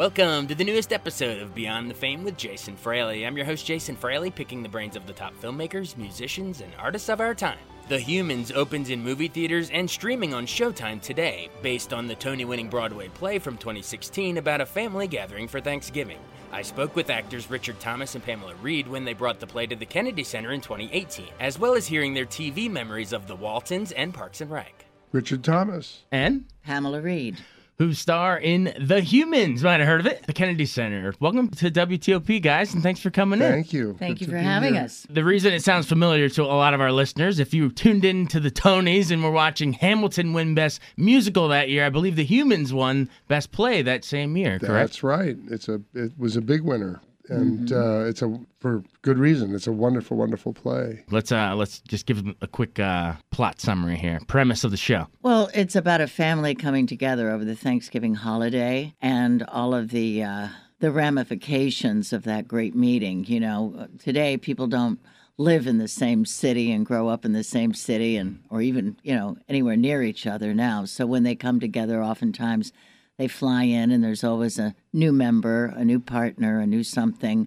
Welcome 0.00 0.46
to 0.46 0.54
the 0.54 0.64
newest 0.64 0.94
episode 0.94 1.42
of 1.42 1.54
Beyond 1.54 1.90
the 1.90 1.94
Fame 1.94 2.24
with 2.24 2.38
Jason 2.38 2.74
Fraley. 2.74 3.26
I'm 3.26 3.36
your 3.36 3.44
host, 3.44 3.66
Jason 3.66 3.94
Fraley, 3.96 4.30
picking 4.30 4.62
the 4.62 4.68
brains 4.70 4.96
of 4.96 5.06
the 5.06 5.12
top 5.12 5.34
filmmakers, 5.42 5.94
musicians, 5.98 6.62
and 6.62 6.72
artists 6.78 7.10
of 7.10 7.20
our 7.20 7.34
time. 7.34 7.58
The 7.90 8.00
Humans 8.00 8.50
opens 8.52 8.88
in 8.88 9.02
movie 9.02 9.28
theaters 9.28 9.68
and 9.68 9.90
streaming 9.90 10.32
on 10.32 10.46
Showtime 10.46 11.02
today, 11.02 11.50
based 11.60 11.92
on 11.92 12.06
the 12.06 12.14
Tony 12.14 12.46
winning 12.46 12.70
Broadway 12.70 13.08
play 13.08 13.38
from 13.38 13.58
2016 13.58 14.38
about 14.38 14.62
a 14.62 14.64
family 14.64 15.06
gathering 15.06 15.46
for 15.46 15.60
Thanksgiving. 15.60 16.18
I 16.50 16.62
spoke 16.62 16.96
with 16.96 17.10
actors 17.10 17.50
Richard 17.50 17.78
Thomas 17.78 18.14
and 18.14 18.24
Pamela 18.24 18.54
Reed 18.62 18.88
when 18.88 19.04
they 19.04 19.12
brought 19.12 19.38
the 19.38 19.46
play 19.46 19.66
to 19.66 19.76
the 19.76 19.84
Kennedy 19.84 20.24
Center 20.24 20.52
in 20.52 20.62
2018, 20.62 21.26
as 21.40 21.58
well 21.58 21.74
as 21.74 21.86
hearing 21.86 22.14
their 22.14 22.24
TV 22.24 22.70
memories 22.70 23.12
of 23.12 23.26
the 23.26 23.36
Waltons 23.36 23.92
and 23.92 24.14
Parks 24.14 24.40
and 24.40 24.50
Rec. 24.50 24.86
Richard 25.12 25.44
Thomas. 25.44 26.04
And 26.10 26.46
Pamela 26.64 27.02
Reed. 27.02 27.36
Who 27.80 27.94
star 27.94 28.36
in 28.36 28.74
The 28.78 29.00
Humans. 29.00 29.64
Might 29.64 29.80
have 29.80 29.88
heard 29.88 30.00
of 30.00 30.06
it. 30.06 30.26
The 30.26 30.34
Kennedy 30.34 30.66
Center. 30.66 31.14
Welcome 31.18 31.48
to 31.48 31.70
WTOP, 31.70 32.42
guys, 32.42 32.74
and 32.74 32.82
thanks 32.82 33.00
for 33.00 33.08
coming 33.08 33.40
in. 33.40 33.50
Thank 33.50 33.72
you. 33.72 33.96
Thank 33.98 34.18
Good 34.18 34.26
you 34.26 34.32
for 34.34 34.38
having 34.38 34.74
here. 34.74 34.82
us. 34.82 35.06
The 35.08 35.24
reason 35.24 35.54
it 35.54 35.62
sounds 35.62 35.86
familiar 35.88 36.28
to 36.28 36.42
a 36.42 36.44
lot 36.44 36.74
of 36.74 36.82
our 36.82 36.92
listeners, 36.92 37.38
if 37.38 37.54
you 37.54 37.70
tuned 37.70 38.04
in 38.04 38.26
to 38.28 38.38
the 38.38 38.50
Tonys 38.50 39.10
and 39.10 39.24
were 39.24 39.30
watching 39.30 39.72
Hamilton 39.72 40.34
win 40.34 40.54
Best 40.54 40.82
Musical 40.98 41.48
that 41.48 41.70
year, 41.70 41.86
I 41.86 41.88
believe 41.88 42.16
The 42.16 42.24
Humans 42.24 42.74
won 42.74 43.08
Best 43.28 43.50
Play 43.50 43.80
that 43.80 44.04
same 44.04 44.36
year, 44.36 44.58
correct? 44.58 44.90
That's 44.90 45.02
right. 45.02 45.38
It's 45.50 45.66
a 45.70 45.80
it 45.94 46.12
was 46.18 46.36
a 46.36 46.42
big 46.42 46.60
winner, 46.60 47.00
and 47.30 47.72
uh, 47.72 48.04
it's 48.06 48.22
a 48.22 48.38
for 48.58 48.82
good 49.02 49.18
reason. 49.18 49.54
It's 49.54 49.66
a 49.66 49.72
wonderful, 49.72 50.16
wonderful 50.16 50.52
play. 50.52 51.04
Let's 51.10 51.32
uh 51.32 51.54
let's 51.54 51.80
just 51.80 52.06
give 52.06 52.16
them 52.18 52.36
a 52.40 52.46
quick 52.46 52.78
uh, 52.78 53.14
plot 53.30 53.60
summary 53.60 53.96
here. 53.96 54.20
Premise 54.26 54.64
of 54.64 54.70
the 54.70 54.76
show. 54.76 55.06
Well, 55.22 55.50
it's 55.54 55.76
about 55.76 56.00
a 56.00 56.06
family 56.06 56.54
coming 56.54 56.86
together 56.86 57.30
over 57.30 57.44
the 57.44 57.56
Thanksgiving 57.56 58.14
holiday 58.14 58.94
and 59.00 59.42
all 59.44 59.74
of 59.74 59.90
the 59.90 60.22
uh, 60.22 60.48
the 60.80 60.90
ramifications 60.90 62.12
of 62.12 62.24
that 62.24 62.48
great 62.48 62.74
meeting. 62.74 63.24
You 63.24 63.40
know, 63.40 63.88
today 63.98 64.36
people 64.36 64.66
don't 64.66 64.98
live 65.38 65.66
in 65.66 65.78
the 65.78 65.88
same 65.88 66.26
city 66.26 66.70
and 66.70 66.84
grow 66.84 67.08
up 67.08 67.24
in 67.24 67.32
the 67.32 67.42
same 67.42 67.72
city 67.72 68.16
and 68.16 68.42
or 68.50 68.60
even 68.60 68.96
you 69.02 69.14
know 69.14 69.36
anywhere 69.48 69.76
near 69.76 70.02
each 70.02 70.26
other 70.26 70.52
now. 70.52 70.84
So 70.84 71.06
when 71.06 71.22
they 71.22 71.34
come 71.34 71.60
together, 71.60 72.02
oftentimes 72.02 72.72
they 73.20 73.28
fly 73.28 73.64
in 73.64 73.90
and 73.90 74.02
there's 74.02 74.24
always 74.24 74.58
a 74.58 74.74
new 74.94 75.12
member, 75.12 75.66
a 75.76 75.84
new 75.84 76.00
partner, 76.00 76.58
a 76.58 76.66
new 76.66 76.82
something. 76.82 77.46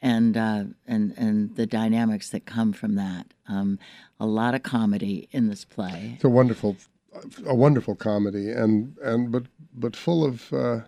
and 0.00 0.34
uh, 0.34 0.64
and 0.86 1.12
and 1.18 1.54
the 1.56 1.66
dynamics 1.66 2.30
that 2.30 2.46
come 2.46 2.72
from 2.72 2.94
that. 2.94 3.26
Um, 3.46 3.78
a 4.18 4.24
lot 4.24 4.54
of 4.54 4.62
comedy 4.62 5.28
in 5.30 5.48
this 5.48 5.66
play. 5.66 6.12
It's 6.14 6.24
a 6.24 6.30
wonderful, 6.30 6.78
a 7.44 7.54
wonderful 7.54 7.96
comedy, 7.96 8.50
and 8.50 8.96
and 9.02 9.30
but 9.30 9.44
but 9.74 9.94
full 9.94 10.24
of. 10.24 10.50
Uh, 10.52 10.80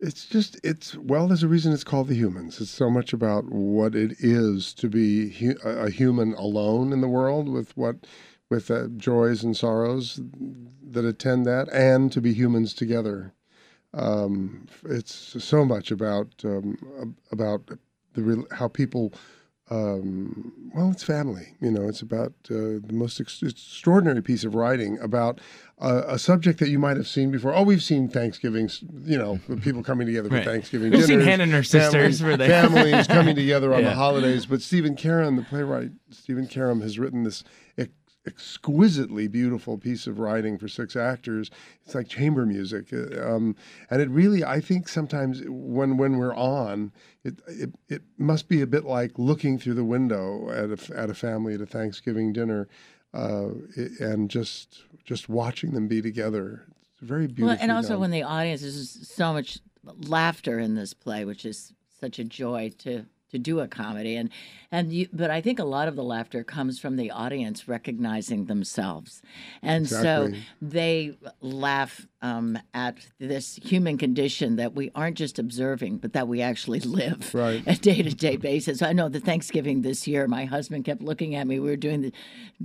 it's 0.00 0.24
just 0.26 0.58
it's 0.64 0.96
well. 0.96 1.28
There's 1.28 1.42
a 1.42 1.48
reason 1.48 1.74
it's 1.74 1.84
called 1.84 2.08
the 2.08 2.14
humans. 2.14 2.62
It's 2.62 2.70
so 2.70 2.88
much 2.88 3.12
about 3.12 3.44
what 3.50 3.94
it 3.94 4.12
is 4.20 4.72
to 4.74 4.88
be 4.88 5.28
hu- 5.28 5.58
a 5.62 5.86
a 5.86 5.90
human 5.90 6.32
alone 6.32 6.94
in 6.94 7.02
the 7.02 7.08
world 7.08 7.50
with 7.50 7.76
what 7.76 8.06
with 8.50 8.70
uh, 8.70 8.88
joys 8.96 9.42
and 9.42 9.56
sorrows 9.56 10.20
that 10.90 11.04
attend 11.04 11.46
that, 11.46 11.68
and 11.72 12.12
to 12.12 12.20
be 12.20 12.32
humans 12.32 12.74
together. 12.74 13.32
Um, 13.92 14.66
it's 14.84 15.42
so 15.42 15.64
much 15.64 15.90
about 15.90 16.28
um, 16.44 17.16
about 17.30 17.70
the 18.14 18.44
how 18.52 18.68
people. 18.68 19.12
Um, 19.70 20.52
well, 20.74 20.90
it's 20.90 21.02
family. 21.02 21.54
You 21.58 21.70
know, 21.70 21.88
it's 21.88 22.02
about 22.02 22.32
uh, 22.50 22.84
the 22.84 22.92
most 22.92 23.18
ex- 23.18 23.42
extraordinary 23.42 24.20
piece 24.20 24.44
of 24.44 24.54
writing 24.54 24.98
about 25.00 25.40
uh, 25.78 26.02
a 26.06 26.18
subject 26.18 26.58
that 26.58 26.68
you 26.68 26.78
might 26.78 26.98
have 26.98 27.08
seen 27.08 27.30
before. 27.30 27.54
Oh, 27.54 27.62
we've 27.62 27.82
seen 27.82 28.06
Thanksgivings. 28.08 28.84
You 29.04 29.16
know, 29.16 29.40
people 29.62 29.82
coming 29.82 30.06
together 30.06 30.28
for 30.28 30.34
Right. 30.34 30.44
Thanksgiving. 30.44 30.92
We've 30.92 31.00
seen 31.04 31.12
dinners, 31.20 31.26
Hannah 31.26 31.42
and 31.44 31.52
her 31.52 31.62
sisters, 31.62 32.20
families, 32.20 32.38
they- 32.38 32.48
families 32.48 33.06
coming 33.06 33.34
together 33.42 33.72
on 33.72 33.82
Yeah. 33.82 33.90
the 33.90 33.94
holidays. 33.96 34.44
But 34.44 34.60
Stephen 34.60 34.96
Karam, 34.96 35.36
the 35.36 35.42
playwright, 35.42 35.92
Stephen 36.10 36.46
Karam 36.46 36.82
has 36.82 36.98
written 36.98 37.22
this 37.24 37.42
exquisitely 38.26 39.28
beautiful 39.28 39.78
piece 39.78 40.06
of 40.06 40.18
writing 40.18 40.58
for 40.58 40.68
six 40.68 40.96
actors. 40.96 41.50
It's 41.84 41.94
like 41.94 42.08
chamber 42.08 42.46
music, 42.46 42.92
uh, 42.92 43.34
um, 43.34 43.56
and 43.90 44.00
it 44.00 44.08
really, 44.10 44.44
I 44.44 44.60
think, 44.60 44.88
sometimes 44.88 45.42
when 45.46 45.96
when 45.96 46.18
we're 46.18 46.34
on, 46.34 46.92
it 47.22 47.40
it, 47.46 47.74
it 47.88 48.02
must 48.18 48.48
be 48.48 48.62
a 48.62 48.66
bit 48.66 48.84
like 48.84 49.12
looking 49.18 49.58
through 49.58 49.74
the 49.74 49.84
window 49.84 50.50
at 50.50 50.70
a, 50.70 50.96
at 50.98 51.10
a 51.10 51.14
family 51.14 51.54
at 51.54 51.60
a 51.60 51.66
Thanksgiving 51.66 52.32
dinner, 52.32 52.68
uh, 53.12 53.50
and 54.00 54.30
just 54.30 54.82
just 55.04 55.28
watching 55.28 55.72
them 55.72 55.88
be 55.88 56.00
together. 56.00 56.64
It's 56.92 57.00
very 57.00 57.26
beautiful. 57.26 57.48
Well, 57.48 57.58
and 57.60 57.70
also 57.70 57.98
when 57.98 58.10
the 58.10 58.22
audience 58.22 58.62
there's 58.62 59.08
so 59.08 59.32
much 59.32 59.58
laughter 60.06 60.58
in 60.58 60.74
this 60.74 60.94
play, 60.94 61.24
which 61.24 61.44
is 61.44 61.72
such 62.00 62.18
a 62.18 62.24
joy 62.24 62.72
to 62.78 63.06
to 63.34 63.38
do 63.38 63.60
a 63.60 63.68
comedy 63.68 64.16
and 64.16 64.30
and 64.72 64.92
you, 64.92 65.06
but 65.12 65.30
I 65.30 65.40
think 65.40 65.60
a 65.60 65.64
lot 65.64 65.86
of 65.86 65.94
the 65.94 66.02
laughter 66.02 66.42
comes 66.42 66.80
from 66.80 66.96
the 66.96 67.10
audience 67.12 67.68
recognizing 67.68 68.46
themselves, 68.46 69.22
and 69.62 69.82
Exactly. 69.84 70.32
so 70.32 70.38
they 70.60 71.16
laugh 71.40 72.06
um, 72.22 72.58
at 72.72 72.96
this 73.20 73.54
human 73.62 73.98
condition 73.98 74.56
that 74.56 74.74
we 74.74 74.90
aren't 74.96 75.16
just 75.16 75.38
observing, 75.38 75.98
but 75.98 76.12
that 76.14 76.26
we 76.26 76.40
actually 76.42 76.80
live 76.80 77.32
Right. 77.44 77.62
a 77.68 77.76
day 77.76 78.02
to 78.02 78.12
day 78.14 78.36
basis. 78.36 78.82
I 78.82 78.92
know 78.92 79.08
the 79.08 79.20
Thanksgiving 79.20 79.82
this 79.82 80.08
year, 80.08 80.26
my 80.26 80.44
husband 80.44 80.84
kept 80.86 81.02
looking 81.02 81.36
at 81.36 81.46
me. 81.46 81.60
We 81.60 81.68
were 81.70 81.76
doing 81.76 82.00
the 82.02 82.12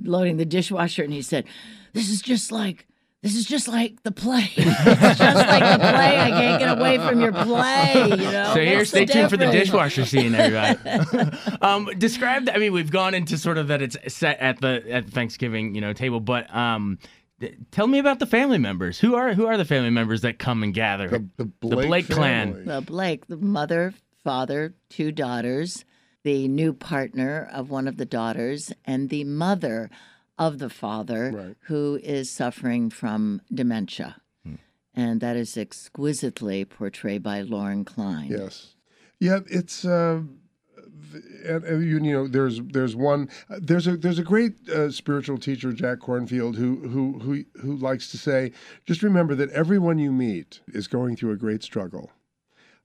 loading 0.03 0.37
the 0.37 0.45
dishwasher, 0.45 1.03
and 1.03 1.13
he 1.13 1.21
said, 1.21 1.45
"This 1.93 2.09
is 2.09 2.21
just 2.23 2.51
like." 2.51 2.87
This 3.21 3.35
is 3.35 3.45
just 3.45 3.67
like 3.67 4.01
the 4.03 4.11
play. 4.13 4.49
It's 4.55 5.19
just 5.19 5.19
like 5.19 5.73
the 5.73 5.79
play. 5.79 6.17
I 6.19 6.29
can't 6.29 6.59
get 6.61 6.77
away 6.77 6.97
from 6.97 7.19
your 7.19 7.33
play. 7.33 7.93
You 8.11 8.15
know. 8.31 8.51
So 8.53 8.61
here, 8.61 8.85
stay 8.85 9.05
tuned 9.05 9.29
for 9.29 9.35
the 9.37 9.51
dishwasher 9.51 10.05
scene, 10.05 10.33
everybody. 10.33 11.37
um, 11.61 11.89
describe. 11.97 12.45
the- 12.45 12.55
I 12.55 12.59
mean, 12.59 12.71
we've 12.71 12.91
gone 12.91 13.13
into 13.13 13.37
sort 13.37 13.57
of 13.57 13.67
that 13.67 13.81
it's 13.81 13.97
set 14.13 14.39
at 14.39 14.61
the 14.61 14.83
at 14.89 15.05
the 15.05 15.11
Thanksgiving, 15.11 15.75
you 15.75 15.81
know, 15.81 15.91
table. 15.91 16.21
But 16.21 16.53
um, 16.55 16.97
th- 17.41 17.55
tell 17.71 17.87
me 17.87 17.99
about 17.99 18.19
the 18.19 18.25
family 18.25 18.57
members. 18.57 18.99
Who 18.99 19.15
are 19.15 19.33
who 19.33 19.47
are 19.47 19.57
the 19.57 19.65
family 19.65 19.89
members 19.89 20.21
that 20.21 20.39
come 20.39 20.63
and 20.63 20.73
gather? 20.73 21.09
the, 21.09 21.27
the 21.37 21.45
Blake, 21.45 21.87
Blake 21.87 22.09
clan. 22.09 22.63
The 22.65 22.79
Blake, 22.81 23.27
the 23.27 23.35
mother, 23.37 23.93
father, 24.23 24.73
two 24.89 25.11
daughters, 25.11 25.83
the 26.23 26.47
new 26.47 26.71
partner 26.71 27.49
of 27.51 27.69
one 27.69 27.89
of 27.89 27.97
the 27.97 28.05
daughters, 28.05 28.71
and 28.85 29.09
the 29.09 29.25
mother 29.25 29.89
of 30.39 30.57
the 30.57 30.69
father 30.69 31.31
Right. 31.31 31.55
who 31.67 31.99
is 32.01 32.31
suffering 32.31 32.89
from 32.89 33.41
dementia. 33.53 34.15
And 34.95 35.21
that 35.21 35.37
is 35.37 35.55
exquisitely 35.55 36.65
portrayed 36.65 37.21
by 37.23 37.41
Lauren 37.41 37.85
Klein. 37.85 38.27
Yes. 38.31 38.73
Yeah, 39.19 39.39
it's 39.47 39.85
uh, 39.85 40.21
and, 41.45 41.63
and 41.63 41.83
you, 41.85 41.99
you 41.99 41.99
know 42.13 42.27
there's 42.27 42.59
there's 42.61 42.95
one 42.95 43.29
there's 43.49 43.87
a 43.87 43.95
there's 43.95 44.19
a 44.19 44.23
great 44.23 44.67
uh, 44.69 44.89
spiritual 44.91 45.37
teacher 45.37 45.71
Jack 45.73 45.99
Kornfield 45.99 46.55
who 46.55 46.87
who 46.89 47.19
who 47.19 47.45
who 47.61 47.75
likes 47.77 48.09
to 48.11 48.17
say 48.17 48.51
just 48.85 49.03
remember 49.03 49.35
that 49.35 49.49
everyone 49.51 49.99
you 49.99 50.11
meet 50.11 50.59
is 50.73 50.87
going 50.87 51.15
through 51.15 51.31
a 51.31 51.37
great 51.37 51.63
struggle. 51.63 52.11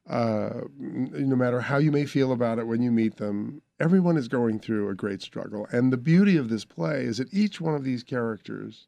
Uh, 0.06 0.61
no 0.79 1.35
matter 1.35 1.61
how 1.61 1.79
you 1.79 1.91
may 1.91 2.05
feel 2.05 2.33
about 2.33 2.59
it 2.59 2.67
when 2.67 2.83
you 2.83 2.91
meet 2.91 3.17
them, 3.17 3.62
everyone 3.81 4.17
is 4.17 4.29
going 4.29 4.59
through 4.59 4.89
a 4.89 4.95
great 4.95 5.23
struggle. 5.23 5.67
And 5.71 5.93
the 5.93 5.97
beauty 5.97 6.37
of 6.37 6.51
this 6.51 6.65
play 6.65 7.05
is 7.05 7.19
that 7.19 7.33
each 7.33 7.61
one 7.61 7.75
of 7.75 7.85
these 7.85 8.03
characters 8.03 8.87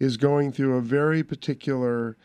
is 0.00 0.16
going 0.16 0.52
through 0.52 0.76
a 0.76 0.80
very 0.80 1.22
particular 1.22 2.16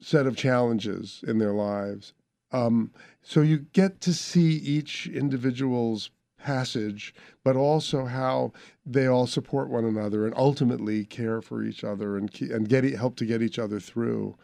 set 0.00 0.26
of 0.26 0.36
challenges 0.36 1.22
in 1.26 1.38
their 1.38 1.52
lives. 1.52 2.14
Um, 2.52 2.92
so 3.22 3.42
you 3.42 3.58
get 3.72 4.00
to 4.02 4.14
see 4.14 4.52
each 4.52 5.06
individual's 5.06 6.10
passage, 6.38 7.14
but 7.44 7.56
also 7.56 8.04
how 8.04 8.52
they 8.84 9.06
all 9.06 9.26
support 9.26 9.68
one 9.68 9.84
another 9.84 10.26
and 10.26 10.34
ultimately 10.36 11.04
care 11.04 11.42
for 11.42 11.62
each 11.62 11.82
other 11.82 12.16
and 12.16 12.30
and 12.40 12.68
get 12.68 12.84
help 12.94 13.16
to 13.16 13.26
get 13.26 13.42
each 13.42 13.58
other 13.58 13.80
through. 13.80 14.36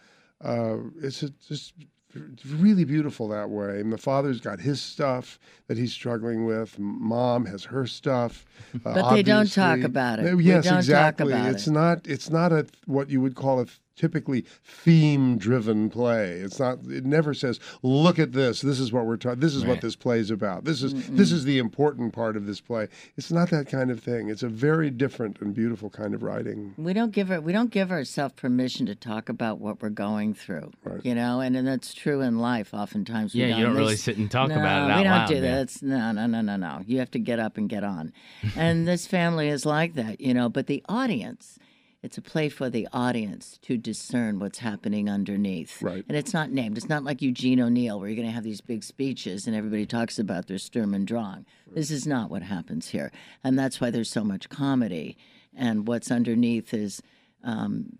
Uh, 0.42 0.78
it's 1.00 1.22
a, 1.22 1.30
just 1.30 1.74
it's 2.14 2.46
really 2.46 2.84
beautiful 2.84 3.28
that 3.28 3.48
way. 3.50 3.80
And 3.80 3.92
the 3.92 3.98
father's 3.98 4.40
got 4.40 4.60
his 4.60 4.80
stuff 4.80 5.38
that 5.68 5.78
he's 5.78 5.92
struggling 5.92 6.44
with. 6.44 6.78
Mom 6.78 7.46
has 7.46 7.64
her 7.64 7.86
stuff. 7.86 8.44
uh, 8.74 8.94
But 8.94 9.14
they 9.14 9.22
don't 9.22 9.50
talk 9.52 9.80
about 9.80 10.18
it. 10.18 10.32
Uh, 10.32 10.36
Yes, 10.36 10.66
exactly. 10.70 11.32
about 11.32 11.50
it's 11.50 11.66
it. 11.66 11.72
not. 11.72 12.06
It's 12.06 12.30
not 12.30 12.52
a 12.52 12.66
what 12.86 13.10
you 13.10 13.20
would 13.20 13.34
call 13.34 13.60
a 13.60 13.66
typically 13.96 14.44
theme-driven 14.64 15.90
play. 15.90 16.32
It's 16.32 16.58
not. 16.58 16.78
It 16.88 17.04
never 17.04 17.34
says, 17.34 17.58
"Look 17.82 18.18
at 18.18 18.32
this. 18.32 18.60
This 18.60 18.78
is 18.80 18.92
what 18.92 19.06
we're 19.06 19.16
talking. 19.16 19.40
This 19.40 19.54
is 19.54 19.64
what 19.64 19.72
Right. 19.74 19.80
this 19.80 19.96
play's 19.96 20.30
about. 20.30 20.64
This 20.64 20.82
is 20.82 21.08
this 21.08 21.32
is 21.32 21.44
the 21.44 21.58
important 21.58 22.12
part 22.12 22.36
of 22.36 22.46
this 22.46 22.60
play." 22.60 22.88
It's 23.16 23.30
not 23.32 23.50
that 23.50 23.66
kind 23.68 23.90
of 23.90 24.00
thing. 24.00 24.28
It's 24.28 24.42
a 24.42 24.48
very 24.48 24.90
different 24.90 25.40
and 25.40 25.54
beautiful 25.54 25.90
kind 25.90 26.14
of 26.14 26.22
writing. 26.22 26.74
We 26.76 26.92
don't 26.92 27.12
give 27.12 27.30
our, 27.30 27.40
we 27.40 27.52
don't 27.52 27.70
give 27.70 27.90
ourselves 27.90 28.34
permission 28.36 28.86
to 28.86 28.94
talk 28.94 29.28
about 29.28 29.58
what 29.60 29.82
we're 29.82 29.88
going 29.90 30.34
through, 30.34 30.72
you 31.02 31.14
know, 31.14 31.40
and, 31.40 31.56
and 31.56 31.66
that's 31.66 31.94
true 31.94 32.20
in 32.20 32.38
life. 32.38 32.72
Oftentimes, 32.74 33.34
we 33.34 33.40
Yeah, 33.40 33.46
you 33.48 33.52
don't. 33.64 33.72
don't 33.74 33.76
really 33.76 33.96
sit 33.96 34.16
and 34.18 34.30
talk 34.30 34.48
no, 34.48 34.56
about 34.56 34.88
it 34.88 34.92
out 34.92 34.98
we 34.98 35.04
don't 35.04 35.12
loud. 35.12 35.28
do 35.28 35.40
that. 35.40 35.60
It's, 35.62 35.82
no, 35.82 36.12
no, 36.12 36.26
no, 36.26 36.40
no, 36.40 36.56
no. 36.56 36.82
You 36.86 36.98
have 36.98 37.10
to 37.12 37.18
get 37.18 37.38
up 37.38 37.56
and 37.56 37.68
get 37.68 37.84
on, 37.84 38.12
and 38.56 38.86
this 38.86 39.06
family 39.06 39.48
is 39.48 39.64
like 39.66 39.94
that, 39.94 40.20
you 40.20 40.34
know. 40.34 40.48
But 40.48 40.66
the 40.66 40.82
audience, 40.88 41.58
it's 42.02 42.18
a 42.18 42.22
play 42.22 42.48
for 42.48 42.68
the 42.68 42.88
audience 42.92 43.58
to 43.62 43.76
discern 43.76 44.40
what's 44.40 44.58
happening 44.58 45.08
underneath, 45.08 45.80
Right. 45.80 46.04
And 46.08 46.16
it's 46.16 46.34
not 46.34 46.50
named. 46.50 46.76
It's 46.76 46.88
not 46.88 47.04
like 47.04 47.22
Eugene 47.22 47.60
O'Neill, 47.60 47.98
where 48.00 48.08
you're 48.08 48.16
going 48.16 48.26
to 48.28 48.34
have 48.34 48.44
these 48.44 48.60
big 48.60 48.82
speeches 48.82 49.46
and 49.46 49.54
everybody 49.54 49.86
talks 49.86 50.18
about 50.18 50.46
their 50.48 50.58
Sturm 50.58 50.94
und 50.94 51.06
Drang. 51.06 51.46
This 51.72 51.90
is 51.90 52.06
not 52.06 52.28
what 52.30 52.42
happens 52.42 52.88
here, 52.88 53.12
and 53.42 53.58
that's 53.58 53.80
why 53.80 53.90
there's 53.90 54.10
so 54.10 54.24
much 54.24 54.48
comedy. 54.48 55.16
And 55.54 55.86
what's 55.86 56.10
underneath 56.10 56.74
is 56.74 57.02
um, 57.44 57.98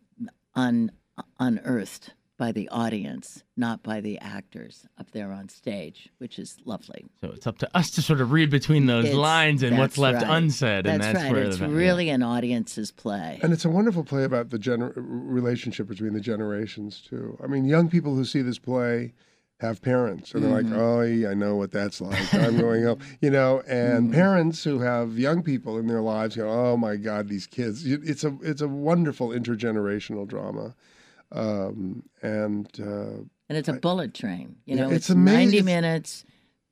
un- 0.55 0.91
unearthed 1.39 2.15
by 2.43 2.51
the 2.51 2.69
audience, 2.71 3.45
not 3.57 3.85
by 3.85 4.01
the 4.01 4.19
actors 4.19 4.85
up 4.99 5.09
there 5.13 5.31
on 5.31 5.49
stage, 5.49 6.09
which 6.19 6.41
is 6.41 6.57
lovely. 6.65 7.05
So 7.21 7.29
it's 7.31 7.47
up 7.47 7.59
to 7.59 7.69
us 7.77 7.89
to 7.93 8.03
sort 8.03 8.21
of 8.21 8.33
read 8.33 8.51
between 8.51 8.87
those 8.87 9.05
It's- 9.05 9.17
lines 9.17 9.63
and 9.63 9.79
what's 9.79 9.97
left 9.97 10.23
right. 10.25 10.37
unsaid, 10.39 10.87
and 10.87 11.01
That's 11.01 11.13
that's 11.13 11.25
right. 11.25 11.33
where 11.33 11.43
It's 11.45 11.59
the, 11.59 11.69
really 11.69 12.09
an 12.09 12.23
audience's 12.25 12.91
play. 12.91 13.39
And 13.45 13.53
it's 13.53 13.65
a 13.65 13.71
wonderful 13.71 14.03
play 14.03 14.25
about 14.25 14.51
the 14.51 14.59
gener- 14.59 14.93
relationship 14.97 15.87
between 15.87 16.15
the 16.15 16.21
generations 16.21 17.01
too. 17.01 17.39
I 17.43 17.47
mean, 17.47 17.65
young 17.65 17.89
people 17.89 18.17
who 18.17 18.25
see 18.25 18.43
this 18.43 18.59
play 18.59 19.13
have 19.61 19.81
parents, 19.81 20.35
and 20.35 20.43
they're 20.43 20.51
Mm-hmm. 20.63 20.73
like, 20.73 20.81
"Oh, 20.81 21.03
yeah, 21.03 21.29
I 21.31 21.35
know 21.35 21.55
what 21.55 21.71
that's 21.71 22.01
like. 22.01 22.35
I'm 22.35 22.59
going 22.59 22.83
home," 22.83 22.99
you 23.21 23.31
know. 23.31 23.63
And 23.69 24.07
Mm-hmm. 24.07 24.15
parents 24.15 24.65
who 24.65 24.81
have 24.81 25.17
young 25.17 25.45
people 25.45 25.79
in 25.79 25.87
their 25.87 26.01
lives 26.03 26.35
go, 26.35 26.49
"Oh 26.51 26.77
my 26.77 26.97
God, 26.97 27.29
these 27.29 27.47
kids!" 27.47 27.87
It's 27.87 28.25
a 28.25 28.37
it's 28.43 28.63
a 28.63 28.67
wonderful 28.67 29.29
intergenerational 29.29 30.27
drama, 30.27 30.75
um, 31.33 32.03
and 32.23 32.69
uh, 32.81 33.23
and 33.49 33.59
it's 33.59 33.69
a 33.69 33.75
bullet 33.75 34.15
train. 34.15 34.57
You 34.65 34.77
Yeah, 34.77 34.83
know, 34.85 34.91
it's 34.91 35.11
it's, 35.11 35.17
90 35.17 35.43
amazing. 35.43 35.65
minutes, 35.65 36.25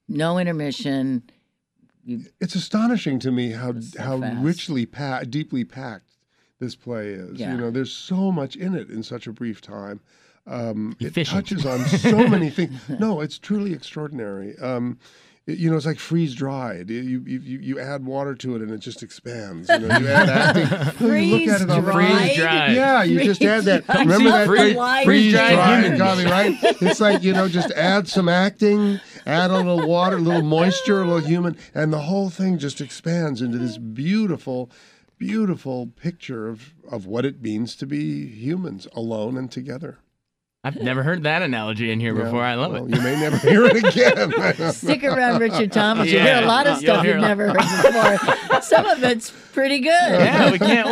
no 0.09 0.39
intermission. 0.39 1.23
You, 2.05 2.25
it's 2.41 2.55
astonishing 2.55 3.19
to 3.21 3.31
me 3.31 3.51
how 3.53 3.79
so 3.81 4.01
how 4.03 4.21
fast. 4.21 4.39
richly 4.43 4.87
pa- 4.87 5.21
deeply 5.29 5.65
packed 5.65 6.17
this 6.59 6.75
play 6.77 7.09
is. 7.09 7.39
Yeah. 7.39 7.53
You 7.53 7.59
know, 7.59 7.71
there's 7.71 7.93
so 7.93 8.31
much 8.33 8.57
in 8.57 8.75
it 8.75 8.89
in 8.91 9.03
such 9.03 9.27
a 9.27 9.33
brief 9.33 9.61
time. 9.61 10.01
Um, 10.47 10.97
it 10.99 11.13
touches 11.27 11.67
on 11.67 11.81
so 11.87 12.27
many 12.27 12.51
things. 12.51 12.73
No, 12.99 13.21
it's 13.21 13.39
truly 13.39 13.73
extraordinary. 13.73 14.57
Um, 14.59 14.99
it- 15.47 15.59
you 15.59 15.71
know, 15.71 15.77
it's 15.77 15.87
like 15.87 15.99
freeze 15.99 16.35
dried. 16.35 16.91
You, 16.91 17.01
you 17.01 17.41
you 17.41 17.59
you 17.59 17.81
add 17.81 18.05
water 18.05 18.35
to 18.37 18.57
it 18.57 18.63
and 18.63 18.71
it 18.71 18.79
just 18.79 19.03
expands. 19.03 19.69
You 19.69 19.79
know, 19.81 19.99
you 19.99 20.09
add 20.09 20.29
acting. 20.29 21.09
No, 21.09 21.15
you 21.17 21.37
look 21.37 21.49
at 21.55 21.61
it 21.63 21.71
on 21.71 21.85
the 21.85 21.93
Freeze-dried? 21.93 22.27
Freeze-dried. 22.27 22.75
Yeah, 22.77 23.03
you 23.03 23.25
just 23.25 23.43
add 23.43 23.65
that. 23.65 23.85
Freeze-dried. 23.85 24.07
Remember 24.07 24.31
that 24.31 24.47
Freeze- 24.47 24.61
thing? 24.63 24.77
Live 24.77 25.05
freeze-dried 25.05 25.57
Right, 25.59 25.83
humans. 25.85 26.25
right. 26.31 26.57
It's 26.83 27.01
like 27.01 27.23
you 27.23 27.33
know, 27.33 27.49
just 27.49 27.71
add 27.73 28.07
some 28.09 28.29
acting, 28.29 29.01
add 29.27 29.51
a 29.51 29.57
little 29.57 29.87
water, 29.89 30.17
a 30.17 30.21
little 30.21 30.43
moisture, 30.43 31.03
a 31.03 31.07
little 31.07 31.27
human, 31.29 31.57
and 31.75 31.93
the 31.93 32.01
whole 32.03 32.31
thing 32.31 32.59
just 32.59 32.81
expands 32.81 33.41
into 33.43 33.59
this 33.59 33.77
beautiful, 33.79 34.71
beautiful 35.19 35.87
picture 35.89 36.49
of 36.49 36.75
of 36.91 37.07
what 37.07 37.25
it 37.25 37.41
means 37.43 37.75
to 37.77 37.87
be 37.87 38.27
humans, 38.27 38.87
alone 38.93 39.37
and 39.37 39.51
together. 39.51 39.99
I've 40.63 40.77
never 40.77 41.03
heard 41.03 41.23
that 41.23 41.41
analogy 41.41 41.91
in 41.91 42.01
here 42.01 42.15
Yeah, 42.15 42.25
before. 42.25 42.43
I 42.43 42.55
love 42.55 42.73
well, 42.73 42.85
it. 42.85 42.95
You 42.95 43.01
may 43.01 43.19
never 43.19 43.39
hear 43.39 43.65
it 43.65 43.77
again. 43.77 44.73
Stick 44.73 45.05
around, 45.05 45.41
Richard 45.41 45.73
Thomas. 45.73 46.11
You'll 46.11 46.21
hear 46.23 46.37
a 46.43 46.47
lot 46.47 46.67
of 46.67 46.77
stuff 46.79 47.05
you've 47.05 47.17
never 47.17 47.49
heard 47.49 47.57
before. 47.57 48.61
Some 48.61 48.85
of 48.85 49.03
it's 49.03 49.31
pretty 49.53 49.79
good. 49.79 49.91
yeah, 49.91 50.51
we 50.51 50.59
can't 50.59 50.89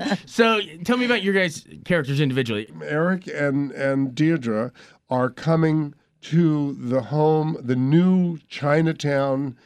wait. 0.00 0.18
So 0.24 0.60
tell 0.84 0.96
me 0.96 1.04
about 1.04 1.22
your 1.22 1.34
guys' 1.34 1.66
characters 1.84 2.18
individually. 2.20 2.70
Eric 2.82 3.26
and 3.26 3.72
and 3.72 4.14
Deirdre 4.14 4.72
are 5.10 5.28
coming 5.28 5.94
to 6.22 6.72
the 6.74 7.02
home, 7.02 7.58
the 7.60 7.76
new 7.76 8.38
Chinatown 8.48 9.56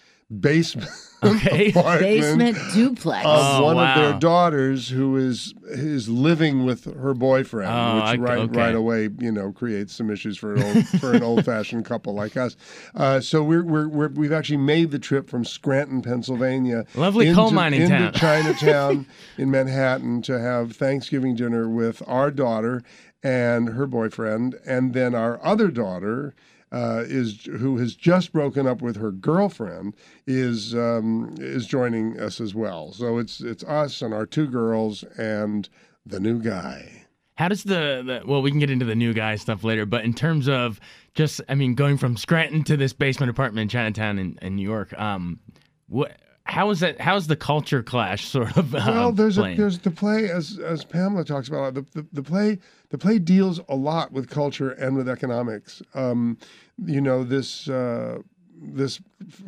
basement 0.40 0.90
Okay. 1.24 1.70
apartment. 1.74 2.00
Basement 2.02 2.58
duplex. 2.74 3.24
of 3.24 3.32
Oh, 3.62 3.64
one 3.64 3.78
of 3.78 3.96
their 3.96 4.18
daughters 4.18 4.90
who 4.90 5.16
is 5.16 5.54
is 5.70 6.06
living 6.06 6.66
with 6.66 6.84
her 6.84 7.14
boyfriend, 7.14 7.72
Oh, 7.72 7.94
which 7.96 8.04
I- 8.04 8.16
right 8.16 8.38
okay. 8.40 8.58
right 8.58 8.74
away 8.74 9.08
you 9.18 9.32
know 9.32 9.50
creates 9.50 9.94
some 9.94 10.10
issues 10.10 10.36
for 10.36 10.54
an 10.54 10.62
old 10.62 10.86
for 11.00 11.14
an 11.14 11.22
old 11.30 11.46
fashioned 11.46 11.86
couple 11.86 12.12
like 12.14 12.36
us. 12.36 12.56
Uh, 12.94 13.20
so 13.20 13.42
we're, 13.42 13.64
we're 13.64 13.88
we're 13.88 14.08
we've 14.08 14.32
actually 14.32 14.58
made 14.58 14.90
the 14.90 14.98
trip 14.98 15.30
from 15.30 15.46
Scranton, 15.46 16.02
Pennsylvania, 16.02 16.84
Lovely 16.94 17.28
into, 17.28 17.40
coal 17.40 17.52
mining 17.52 17.80
into 17.82 17.96
town. 17.96 18.12
Chinatown 18.12 19.06
in 19.38 19.50
Manhattan 19.50 20.20
to 20.22 20.38
have 20.38 20.72
Thanksgiving 20.76 21.34
dinner 21.36 21.70
with 21.70 22.02
our 22.06 22.30
daughter 22.30 22.82
and 23.22 23.70
her 23.70 23.86
boyfriend, 23.86 24.56
and 24.66 24.92
then 24.92 25.14
our 25.14 25.42
other 25.42 25.68
daughter 25.68 26.34
uh, 26.74 27.04
is 27.06 27.44
who 27.44 27.78
has 27.78 27.94
just 27.94 28.32
broken 28.32 28.66
up 28.66 28.82
with 28.82 28.96
her 28.96 29.12
girlfriend 29.12 29.94
is 30.26 30.74
um, 30.74 31.34
is 31.38 31.66
joining 31.66 32.18
us 32.18 32.40
as 32.40 32.52
well. 32.52 32.92
So 32.92 33.18
it's 33.18 33.40
it's 33.40 33.62
us 33.62 34.02
and 34.02 34.12
our 34.12 34.26
two 34.26 34.48
girls 34.48 35.04
and 35.16 35.68
the 36.04 36.18
new 36.18 36.40
guy. 36.40 37.06
How 37.36 37.48
does 37.48 37.64
the, 37.64 38.02
the 38.04 38.22
well, 38.26 38.42
we 38.42 38.50
can 38.50 38.60
get 38.60 38.70
into 38.70 38.84
the 38.84 38.94
new 38.94 39.12
guy 39.12 39.36
stuff 39.36 39.62
later, 39.64 39.86
but 39.86 40.04
in 40.04 40.14
terms 40.14 40.48
of 40.48 40.80
just, 41.14 41.40
I 41.48 41.54
mean, 41.54 41.74
going 41.74 41.96
from 41.96 42.16
Scranton 42.16 42.62
to 42.64 42.76
this 42.76 42.92
basement 42.92 43.30
apartment 43.30 43.62
in 43.62 43.68
Chinatown 43.68 44.18
in, 44.18 44.38
in 44.40 44.56
New 44.56 44.62
York, 44.62 44.96
um, 44.98 45.40
what, 45.88 46.16
how 46.46 46.70
is 46.70 46.80
that? 46.80 47.00
How's 47.00 47.26
the 47.26 47.36
culture 47.36 47.82
clash 47.82 48.26
sort 48.26 48.56
of? 48.56 48.74
Um, 48.74 48.94
Well, 48.94 49.12
there's 49.12 49.38
a, 49.38 49.42
there's 49.56 49.78
the 49.78 49.90
play 49.90 50.30
as 50.30 50.58
as 50.58 50.84
Pamela 50.84 51.24
talks 51.24 51.48
about. 51.48 51.74
The, 51.74 51.84
the 51.92 52.06
the 52.12 52.22
play 52.22 52.58
the 52.90 52.98
play 52.98 53.18
deals 53.18 53.60
a 53.68 53.74
lot 53.76 54.12
with 54.12 54.28
culture 54.28 54.70
and 54.70 54.96
with 54.96 55.08
economics. 55.08 55.82
Um, 55.94 56.38
you 56.84 57.00
know 57.00 57.24
this. 57.24 57.68
Uh, 57.68 58.18
this 58.66 59.00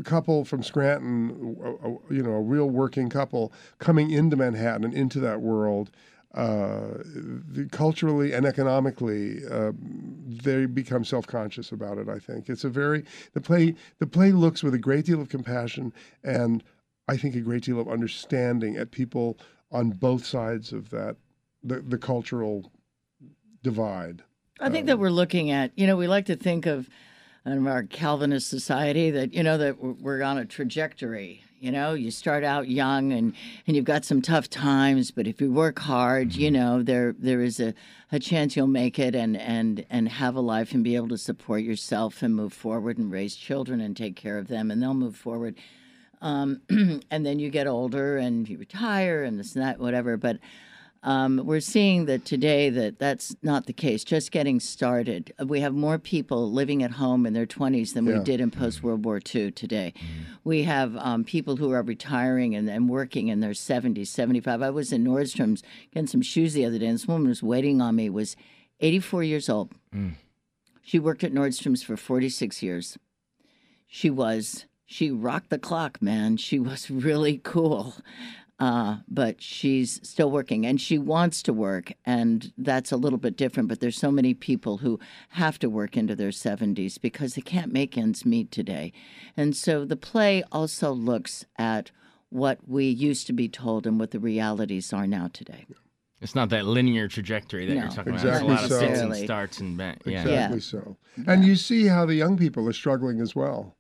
couple 0.05 0.45
from 0.45 0.63
Scranton, 0.63 1.57
a- 1.65 1.89
a- 1.89 2.15
you 2.15 2.23
know, 2.23 2.33
a 2.33 2.41
real 2.41 2.69
working 2.69 3.09
couple 3.09 3.51
coming 3.79 4.11
into 4.11 4.37
Manhattan 4.37 4.85
and 4.85 4.93
into 4.93 5.21
that 5.21 5.41
world, 5.41 5.91
uh, 6.35 6.99
the, 7.05 7.67
culturally 7.71 8.33
and 8.35 8.45
economically, 8.45 9.39
uh, 9.51 9.73
they 10.27 10.67
become 10.67 11.03
self-conscious 11.05 11.73
about 11.73 11.97
it. 11.99 12.09
I 12.11 12.19
think 12.19 12.51
it's 12.51 12.65
a 12.65 12.69
very 12.69 13.05
the 13.33 13.41
play. 13.41 13.75
The 14.01 14.07
play 14.07 14.33
looks 14.33 14.63
with 14.63 14.75
a 14.75 14.79
great 14.79 15.07
deal 15.07 15.21
of 15.21 15.29
compassion 15.31 15.93
and 16.23 16.63
I 17.09 17.17
think 17.17 17.37
a 17.37 17.41
great 17.41 17.63
deal 17.63 17.81
of 17.81 17.89
understanding 17.89 18.77
at 18.77 18.91
people 18.91 19.39
on 19.71 19.91
both 19.91 20.25
sides 20.25 20.73
of 20.73 20.91
that 20.91 21.17
the, 21.63 21.81
the 21.81 21.99
cultural 21.99 22.73
divide. 23.63 24.23
I 24.61 24.71
think 24.71 24.87
that 24.87 24.95
um, 24.95 25.01
we're 25.01 25.11
looking 25.11 25.51
at, 25.51 25.73
you 25.77 25.87
know, 25.87 25.97
we 25.97 26.07
like 26.07 26.27
to 26.27 26.37
think 26.37 26.67
of 26.67 26.89
in 27.45 27.67
our 27.67 27.83
Calvinist 27.83 28.49
society 28.49 29.11
that, 29.11 29.35
you 29.35 29.43
know, 29.43 29.59
that 29.59 29.83
we're- 29.83 29.97
we're 30.01 30.23
on 30.23 30.39
a 30.39 30.45
trajectory. 30.45 31.43
You 31.59 31.73
know, 31.73 31.95
you 31.95 32.11
start 32.11 32.45
out 32.45 32.69
young 32.69 33.13
and, 33.13 33.35
and 33.67 33.77
you've 33.77 33.85
got 33.85 34.05
some 34.05 34.21
tough 34.21 34.49
times, 34.49 35.11
but 35.11 35.27
if 35.27 35.41
you 35.41 35.51
work 35.51 35.79
hard, 35.79 36.35
you 36.35 36.51
mm-hmm. 36.51 36.55
know, 36.55 36.83
there 36.83 37.15
there 37.19 37.41
is 37.41 37.61
a, 37.61 37.75
a 38.13 38.19
chance 38.19 38.57
you'll 38.57 38.67
make 38.67 38.99
it 38.99 39.15
and, 39.15 39.37
and, 39.37 39.87
and 39.89 40.09
have 40.09 40.37
a 40.37 40.41
life 40.41 40.73
and 40.73 40.85
be 40.85 40.97
able 40.97 41.09
to 41.09 41.19
support 41.19 41.63
yourself 41.63 42.23
and 42.23 42.35
move 42.35 42.53
forward 42.53 42.99
and 42.99 43.11
raise 43.11 43.37
children 43.37 43.81
and 43.81 43.97
take 43.97 44.17
care 44.17 44.39
of 44.39 44.49
them 44.49 44.71
and 44.71 44.83
they'll 44.83 44.95
move 44.95 45.17
forward. 45.17 45.57
Um, 46.21 46.61
and 47.11 47.27
then 47.27 47.39
you 47.39 47.51
get 47.51 47.67
older 47.67 48.17
and 48.17 48.49
you 48.49 48.59
retire 48.59 49.23
and 49.23 49.39
this 49.39 49.55
and 49.55 49.65
that, 49.65 49.79
whatever. 49.79 50.17
But 50.17 50.39
um, 51.03 51.43
we're 51.45 51.61
seeing 51.61 52.07
that 52.07 52.25
today 52.25 52.69
that 52.71 52.99
that's 52.99 53.37
not 53.41 53.67
the 53.67 53.73
case. 53.73 54.03
Just 54.03 54.33
getting 54.33 54.59
started, 54.59 55.33
we 55.45 55.61
have 55.61 55.73
more 55.73 55.99
people 55.99 56.51
living 56.51 56.83
at 56.83 56.91
home 56.93 57.27
in 57.27 57.33
their 57.33 57.47
20s 57.47 57.95
than 57.95 58.07
we 58.07 58.19
did 58.25 58.41
in 58.41 58.51
post 58.51 58.83
World 58.83 59.05
War 59.05 59.21
II. 59.35 59.53
Today, 59.53 59.95
we 60.43 60.65
have 60.65 60.97
um, 60.97 61.23
people 61.23 61.57
who 61.57 61.71
are 61.71 61.83
retiring 61.83 62.57
and, 62.57 62.69
and 62.69 62.89
working 62.89 63.29
in 63.29 63.39
their 63.39 63.53
70s, 63.53 64.09
75. 64.09 64.63
I 64.63 64.71
was 64.71 64.93
in 64.93 65.05
Nordstrom's 65.05 65.63
getting 65.93 66.09
some 66.09 66.23
shoes 66.23 66.55
the 66.55 66.65
other 66.65 66.79
day, 66.79 66.87
and 66.87 66.97
this 66.97 67.07
woman 67.07 67.29
was 67.29 67.43
waiting 67.43 67.81
on 67.81 67.95
me. 67.95 68.11
Was 68.11 68.35
84 68.81 69.23
years 69.23 69.49
old. 69.49 69.73
She 70.83 70.99
worked 70.99 71.23
at 71.25 71.33
Nordstrom's 71.33 71.83
for 71.83 71.97
46 71.97 72.63
years. 72.63 72.99
She 73.87 74.11
was 74.11 74.67
she 74.87 75.11
rocked 75.11 75.51
the 75.51 75.59
clock, 75.59 76.01
man. 76.01 76.37
She 76.37 76.59
was 76.59 76.91
really 76.91 77.39
cool. 77.45 77.95
Uh, 78.59 78.97
but 79.07 79.43
she's 79.43 80.01
still 80.09 80.31
working 80.31 80.65
and 80.65 80.81
she 80.81 80.97
wants 80.97 81.43
to 81.43 81.53
work, 81.53 81.93
and 82.07 82.55
that's 82.57 82.91
a 82.91 82.97
little 82.97 83.19
bit 83.19 83.37
different. 83.37 83.69
But 83.69 83.81
there's 83.81 83.99
so 83.99 84.11
many 84.11 84.33
people 84.33 84.79
who 84.79 84.99
have 85.31 85.59
to 85.59 85.69
work 85.69 85.95
into 85.95 86.17
their 86.17 86.31
70s 86.31 86.99
because 86.99 87.35
they 87.35 87.43
can't 87.43 87.71
make 87.71 87.99
ends 87.99 88.25
meet 88.25 88.51
today. 88.51 88.95
And 89.37 89.55
so 89.55 89.85
the 89.85 89.95
play 89.97 90.43
also 90.51 90.93
looks 90.93 91.45
at 91.59 91.91
what 92.31 92.61
we 92.67 92.87
used 92.87 93.27
to 93.27 93.35
be 93.35 93.47
told 93.47 93.87
and 93.87 94.01
what 94.01 94.13
the 94.13 94.19
realities 94.21 94.91
are 94.91 95.07
now 95.07 95.29
today. 95.31 95.67
It's 96.23 96.35
not 96.35 96.49
that 96.49 96.65
linear 96.65 97.09
trajectory 97.09 97.67
that 97.67 97.75
No. 97.75 97.83
you're 97.83 97.91
talking 97.91 98.15
Exactly 98.15 98.49
about. 98.53 98.61
There's 98.71 98.71
a 98.71 98.75
lot 98.75 98.83
of 98.85 98.89
fits 98.89 99.01
and 99.03 99.17
starts 99.17 99.61
and 99.61 99.77
ba- 99.77 99.97
yeah. 100.07 100.23
Exactly 100.23 100.61
so. 100.61 100.97
And 101.27 101.45
you 101.45 101.57
see 101.57 101.85
how 101.87 102.07
the 102.07 102.15
young 102.15 102.39
people 102.39 102.67
are 102.67 102.73
struggling 102.73 103.21
as 103.21 103.37
well. 103.37 103.77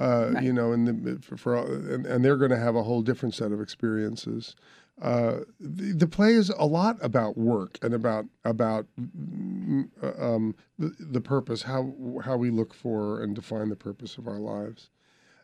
Uh, 0.00 0.40
You 0.40 0.52
know, 0.52 0.72
and 0.72 0.88
the, 0.88 1.20
for, 1.20 1.36
for 1.36 1.56
and, 1.56 2.06
and 2.06 2.24
they're 2.24 2.38
going 2.38 2.50
to 2.50 2.58
have 2.58 2.74
a 2.74 2.82
whole 2.82 3.02
different 3.02 3.34
set 3.34 3.52
of 3.52 3.60
experiences. 3.60 4.56
Uh, 5.00 5.40
the, 5.58 5.92
the 5.92 6.06
play 6.06 6.32
is 6.32 6.50
a 6.50 6.66
lot 6.66 6.98
about 7.00 7.36
work 7.36 7.78
and 7.82 7.94
about 7.94 8.26
about 8.44 8.86
mm, 9.00 9.88
uh, 10.02 10.12
um, 10.22 10.54
the, 10.78 10.94
the 10.98 11.20
purpose, 11.20 11.62
how 11.62 11.94
how 12.24 12.36
we 12.36 12.50
look 12.50 12.74
for 12.74 13.22
and 13.22 13.34
define 13.34 13.68
the 13.68 13.76
purpose 13.76 14.18
of 14.18 14.26
our 14.26 14.38
lives. 14.38 14.90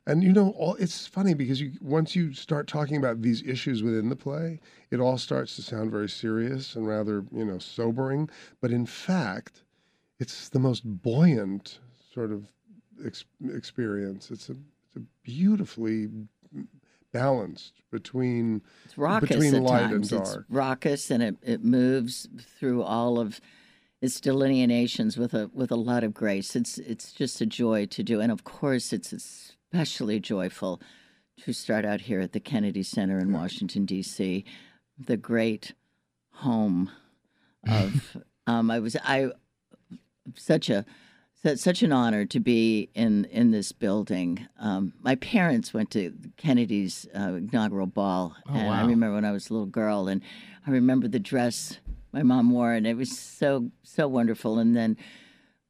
And 0.06 0.22
you 0.22 0.32
know, 0.32 0.50
all, 0.50 0.76
it's 0.76 1.06
funny 1.06 1.34
because 1.34 1.60
you 1.60 1.72
once 1.80 2.14
you 2.14 2.32
start 2.32 2.66
talking 2.66 2.96
about 2.96 3.22
these 3.22 3.42
issues 3.42 3.82
within 3.82 4.08
the 4.08 4.16
play, 4.16 4.60
it 4.90 5.00
all 5.00 5.18
starts 5.18 5.56
to 5.56 5.62
sound 5.62 5.90
very 5.90 6.08
serious 6.08 6.76
and 6.76 6.86
rather 6.86 7.24
you 7.32 7.44
know 7.44 7.58
sobering. 7.58 8.30
But 8.60 8.70
in 8.70 8.86
fact, 8.86 9.62
it's 10.18 10.48
the 10.48 10.60
most 10.60 10.82
buoyant 10.84 11.80
sort 12.12 12.30
of 12.30 12.52
ex- 13.04 13.24
experience. 13.52 14.30
It's 14.30 14.48
a, 14.48 14.56
it's 14.86 14.96
a 14.96 15.02
beautifully 15.22 16.08
balanced 17.12 17.82
between 17.90 18.62
It's 18.84 18.98
raucous 18.98 19.30
between 19.30 19.54
at 19.54 19.62
light 19.62 19.82
and 19.84 19.90
times. 19.90 20.12
It's 20.12 20.32
dark. 20.32 20.46
raucous 20.48 21.10
and 21.10 21.22
it, 21.22 21.36
it 21.42 21.64
moves 21.64 22.28
through 22.58 22.82
all 22.82 23.18
of 23.18 23.40
its 24.02 24.20
delineations 24.20 25.16
with 25.16 25.32
a 25.32 25.50
with 25.54 25.70
a 25.70 25.76
lot 25.76 26.04
of 26.04 26.12
grace. 26.12 26.54
It's 26.54 26.78
it's 26.78 27.12
just 27.12 27.40
a 27.40 27.46
joy 27.46 27.86
to 27.86 28.02
do, 28.02 28.20
and 28.20 28.30
of 28.30 28.44
course, 28.44 28.92
it's 28.92 29.12
especially 29.12 30.20
joyful 30.20 30.80
to 31.42 31.52
start 31.52 31.84
out 31.84 32.02
here 32.02 32.20
at 32.20 32.32
the 32.32 32.40
Kennedy 32.40 32.82
Center 32.82 33.18
in 33.18 33.32
Washington 33.32 33.84
D.C., 33.84 34.44
the 34.98 35.16
great 35.16 35.72
home 36.32 36.90
of. 37.68 38.16
um, 38.46 38.70
I 38.70 38.78
was 38.78 38.96
I 39.02 39.30
such 40.34 40.68
a 40.68 40.84
su- 41.42 41.56
such 41.56 41.82
an 41.82 41.92
honor 41.92 42.24
to 42.26 42.40
be 42.40 42.88
in 42.94 43.24
in 43.26 43.50
this 43.50 43.72
building. 43.72 44.46
Um, 44.58 44.92
my 45.02 45.14
parents 45.16 45.72
went 45.74 45.90
to 45.92 46.12
Kennedy's 46.36 47.06
uh, 47.18 47.34
inaugural 47.34 47.86
ball, 47.86 48.36
Oh, 48.48 48.54
and 48.54 48.68
I 48.70 48.80
remember 48.82 49.14
when 49.14 49.24
I 49.24 49.32
was 49.32 49.50
a 49.50 49.52
little 49.52 49.66
girl, 49.66 50.08
and 50.08 50.22
I 50.66 50.70
remember 50.70 51.08
the 51.08 51.18
dress 51.20 51.78
my 52.12 52.22
mom 52.22 52.50
wore, 52.50 52.72
and 52.72 52.86
it 52.86 52.96
was 52.96 53.16
so 53.16 53.70
so 53.82 54.08
wonderful. 54.08 54.58
And 54.58 54.76
then 54.76 54.96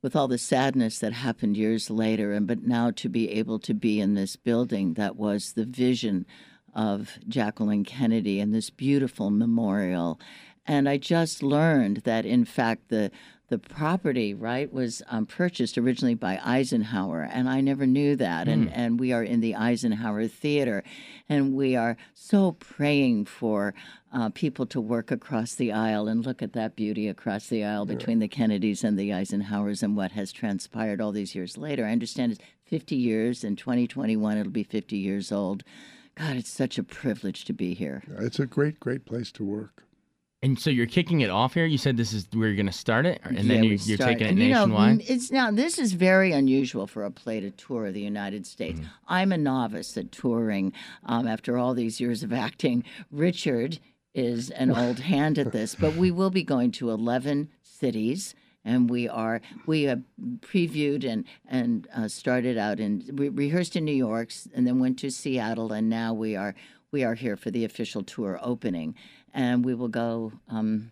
with 0.02 0.14
all 0.14 0.28
the 0.28 0.38
sadness 0.38 0.98
that 1.00 1.12
happened 1.12 1.56
years 1.56 1.90
later, 1.90 2.32
and 2.32 2.46
but 2.46 2.62
now 2.62 2.90
to 2.92 3.08
be 3.08 3.30
able 3.30 3.58
to 3.60 3.74
be 3.74 4.00
in 4.00 4.14
this 4.14 4.36
building 4.36 4.94
that 4.94 5.16
was 5.16 5.52
the 5.52 5.64
vision 5.64 6.26
of 6.74 7.18
Jacqueline 7.26 7.84
Kennedy 7.84 8.38
and 8.38 8.54
this 8.54 8.68
beautiful 8.70 9.30
memorial. 9.30 10.20
And 10.66 10.88
I 10.88 10.98
just 10.98 11.42
learned 11.42 11.98
that, 11.98 12.26
in 12.26 12.44
fact, 12.44 12.88
the 12.88 13.10
the 13.48 13.58
property 13.58 14.34
right 14.34 14.72
was 14.72 15.02
um, 15.08 15.26
purchased 15.26 15.78
originally 15.78 16.14
by 16.14 16.40
Eisenhower, 16.44 17.22
and 17.22 17.48
I 17.48 17.60
never 17.60 17.86
knew 17.86 18.16
that. 18.16 18.48
And 18.48 18.72
and 18.72 18.98
we 18.98 19.12
are 19.12 19.22
in 19.22 19.40
the 19.40 19.54
Eisenhower 19.54 20.26
Theater, 20.26 20.82
and 21.28 21.54
we 21.54 21.76
are 21.76 21.96
so 22.14 22.52
praying 22.52 23.26
for 23.26 23.72
uh, 24.12 24.30
people 24.30 24.66
to 24.66 24.80
work 24.80 25.10
across 25.10 25.54
the 25.54 25.72
aisle 25.72 26.08
and 26.08 26.26
look 26.26 26.42
at 26.42 26.54
that 26.54 26.74
beauty 26.74 27.08
across 27.08 27.46
the 27.46 27.64
aisle 27.64 27.86
between 27.86 28.18
the 28.18 28.28
Kennedys 28.28 28.82
and 28.82 28.98
the 28.98 29.10
Eisenhowers 29.10 29.82
and 29.82 29.96
what 29.96 30.12
has 30.12 30.32
transpired 30.32 31.00
all 31.00 31.12
these 31.12 31.34
years 31.34 31.56
later. 31.56 31.86
I 31.86 31.92
understand 31.92 32.32
it's 32.32 32.40
50 32.64 32.96
years. 32.96 33.44
In 33.44 33.54
2021, 33.54 34.38
it'll 34.38 34.50
be 34.50 34.64
50 34.64 34.96
years 34.96 35.30
old. 35.30 35.62
God, 36.16 36.36
it's 36.36 36.50
such 36.50 36.78
a 36.78 36.82
privilege 36.82 37.44
to 37.44 37.52
be 37.52 37.74
here. 37.74 38.02
it's 38.18 38.40
a 38.40 38.46
great 38.46 38.80
great 38.80 39.04
place 39.04 39.30
to 39.32 39.44
work. 39.44 39.85
And 40.42 40.58
so 40.58 40.68
you're 40.68 40.86
kicking 40.86 41.22
it 41.22 41.30
off 41.30 41.54
here. 41.54 41.64
You 41.64 41.78
said 41.78 41.96
this 41.96 42.12
is 42.12 42.28
where 42.32 42.48
you're 42.48 42.56
going 42.56 42.66
to 42.66 42.72
start 42.72 43.06
it, 43.06 43.20
and 43.24 43.36
Yeah, 43.38 43.42
then 43.54 43.64
you, 43.64 43.78
you're 43.82 43.96
taking 43.96 44.26
it 44.26 44.30
and, 44.30 44.38
you 44.38 44.50
know, 44.50 44.66
nationwide. 44.66 45.02
it's 45.08 45.30
now 45.32 45.50
this 45.50 45.78
is 45.78 45.94
very 45.94 46.30
unusual 46.32 46.86
for 46.86 47.04
a 47.04 47.10
play 47.10 47.40
to 47.40 47.50
tour 47.50 47.90
the 47.90 48.02
United 48.02 48.46
States. 48.46 48.78
Mm. 48.80 48.86
I'm 49.08 49.32
a 49.32 49.38
novice 49.38 49.96
at 49.96 50.12
touring. 50.12 50.72
Um, 51.04 51.26
after 51.26 51.56
all 51.56 51.72
these 51.72 52.00
years 52.00 52.22
of 52.22 52.32
acting, 52.32 52.84
Richard 53.10 53.78
is 54.14 54.50
an 54.50 54.70
old 54.76 55.00
hand 55.00 55.38
at 55.38 55.52
this, 55.52 55.74
but 55.74 55.94
we 55.96 56.10
will 56.10 56.30
be 56.30 56.42
going 56.42 56.70
to 56.72 56.90
11 56.90 57.48
cities. 57.62 58.34
And 58.62 58.90
we 58.90 59.08
are 59.08 59.40
we 59.64 59.84
have 59.84 60.02
previewed 60.40 61.04
and 61.04 61.24
and 61.48 61.86
uh, 61.96 62.08
started 62.08 62.58
out 62.58 62.78
and 62.80 63.18
we 63.18 63.28
rehearsed 63.28 63.76
in 63.76 63.84
New 63.84 63.94
York 63.94 64.32
and 64.54 64.66
then 64.66 64.80
went 64.80 64.98
to 64.98 65.10
Seattle 65.10 65.72
and 65.72 65.88
now 65.88 66.12
we 66.12 66.34
are 66.34 66.54
we 66.90 67.04
are 67.04 67.14
here 67.14 67.36
for 67.36 67.52
the 67.52 67.64
official 67.64 68.02
tour 68.02 68.40
opening 68.42 68.96
and 69.36 69.64
we 69.64 69.74
will 69.74 69.88
go 69.88 70.32
um, 70.48 70.90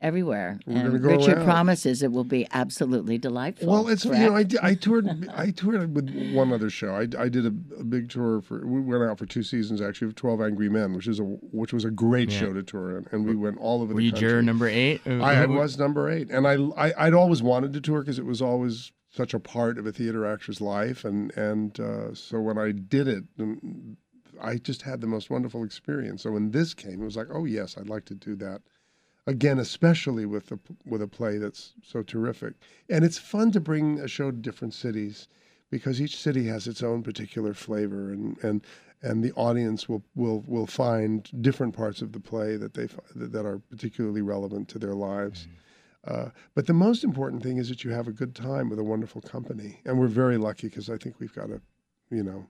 everywhere. 0.00 0.58
We're 0.66 0.76
and 0.76 1.02
go 1.02 1.08
Richard 1.08 1.36
around. 1.38 1.44
promises 1.44 2.02
it 2.02 2.10
will 2.12 2.24
be 2.24 2.46
absolutely 2.52 3.16
delightful. 3.18 3.68
Well, 3.68 3.88
it's 3.88 4.04
you 4.04 4.10
know 4.12 4.34
I, 4.34 4.44
correct? 4.44 4.56
I 4.62 4.74
toured 4.74 5.28
I 5.34 5.50
toured 5.50 5.94
with 5.94 6.10
one 6.34 6.52
other 6.52 6.68
show. 6.70 6.94
I, 6.94 7.06
I 7.18 7.28
did 7.28 7.46
a, 7.46 7.54
a 7.80 7.84
big 7.84 8.10
tour 8.10 8.40
for 8.42 8.66
we 8.66 8.80
went 8.80 9.02
out 9.04 9.18
for 9.18 9.26
two 9.26 9.42
seasons 9.42 9.80
actually 9.80 10.08
of 10.08 10.14
Twelve 10.14 10.40
Angry 10.40 10.68
Men, 10.68 10.92
which 10.94 11.06
is 11.06 11.20
a 11.20 11.24
which 11.24 11.72
was 11.72 11.84
a 11.84 11.90
great 11.90 12.30
Yeah. 12.32 12.38
show 12.40 12.52
to 12.52 12.62
tour 12.62 12.98
in, 12.98 13.06
and 13.12 13.24
we 13.24 13.36
went 13.36 13.58
all 13.58 13.82
over 13.82 13.94
Were 13.94 14.00
the 14.00 14.06
you 14.06 14.12
country. 14.12 14.28
juror 14.28 14.42
number 14.42 14.66
eight? 14.66 15.00
I, 15.06 15.42
I 15.42 15.46
was 15.46 15.78
number 15.78 16.10
eight, 16.10 16.30
and 16.30 16.46
I, 16.46 16.54
I 16.76 17.06
I'd 17.06 17.14
always 17.14 17.42
wanted 17.42 17.72
to 17.74 17.80
tour 17.80 18.00
because 18.00 18.18
it 18.18 18.26
was 18.26 18.42
always 18.42 18.90
such 19.10 19.32
a 19.32 19.38
part 19.38 19.78
of 19.78 19.86
a 19.86 19.92
theater 19.92 20.26
actor's 20.26 20.60
life, 20.60 21.04
and 21.04 21.30
and 21.36 21.78
uh, 21.78 22.12
so 22.14 22.40
when 22.40 22.58
I 22.58 22.72
did 22.72 23.06
it, 23.08 23.24
I 24.40 24.56
just 24.56 24.82
had 24.82 25.00
the 25.00 25.06
most 25.06 25.30
wonderful 25.30 25.64
experience. 25.64 26.22
So 26.22 26.32
when 26.32 26.50
this 26.50 26.74
came, 26.74 27.02
it 27.02 27.04
was 27.04 27.16
like, 27.16 27.28
oh 27.32 27.44
yes, 27.44 27.76
I'd 27.78 27.88
like 27.88 28.04
to 28.06 28.14
do 28.14 28.36
that 28.36 28.62
again, 29.26 29.58
especially 29.58 30.26
with 30.26 30.52
a 30.52 30.58
with 30.84 31.02
a 31.02 31.08
play 31.08 31.38
that's 31.38 31.74
so 31.82 32.02
terrific. 32.02 32.54
And 32.88 33.04
it's 33.04 33.18
fun 33.18 33.52
to 33.52 33.60
bring 33.60 34.00
a 34.00 34.08
show 34.08 34.30
to 34.30 34.36
different 34.36 34.74
cities 34.74 35.28
because 35.70 36.00
each 36.00 36.16
city 36.16 36.46
has 36.46 36.66
its 36.66 36.82
own 36.82 37.02
particular 37.02 37.54
flavor, 37.54 38.12
and 38.12 38.36
and 38.42 38.64
and 39.02 39.22
the 39.22 39.32
audience 39.32 39.88
will 39.88 40.02
will 40.14 40.42
will 40.46 40.66
find 40.66 41.30
different 41.42 41.74
parts 41.74 42.02
of 42.02 42.12
the 42.12 42.20
play 42.20 42.56
that 42.56 42.74
they 42.74 42.86
that 43.14 43.32
that 43.32 43.46
are 43.46 43.58
particularly 43.70 44.22
relevant 44.22 44.68
to 44.68 44.78
their 44.78 44.94
lives. 44.94 45.48
Uh, 46.06 46.28
but 46.54 46.66
the 46.66 46.74
most 46.74 47.02
important 47.02 47.42
thing 47.42 47.56
is 47.56 47.70
that 47.70 47.82
you 47.82 47.90
have 47.90 48.06
a 48.06 48.12
good 48.12 48.34
time 48.34 48.68
with 48.68 48.78
a 48.78 48.84
wonderful 48.84 49.22
company, 49.22 49.80
and 49.86 49.98
we're 49.98 50.06
very 50.06 50.36
lucky 50.36 50.68
because 50.68 50.90
I 50.90 50.98
think 50.98 51.18
we've 51.18 51.34
got 51.34 51.50
a, 51.50 51.62
you 52.10 52.22
know, 52.22 52.46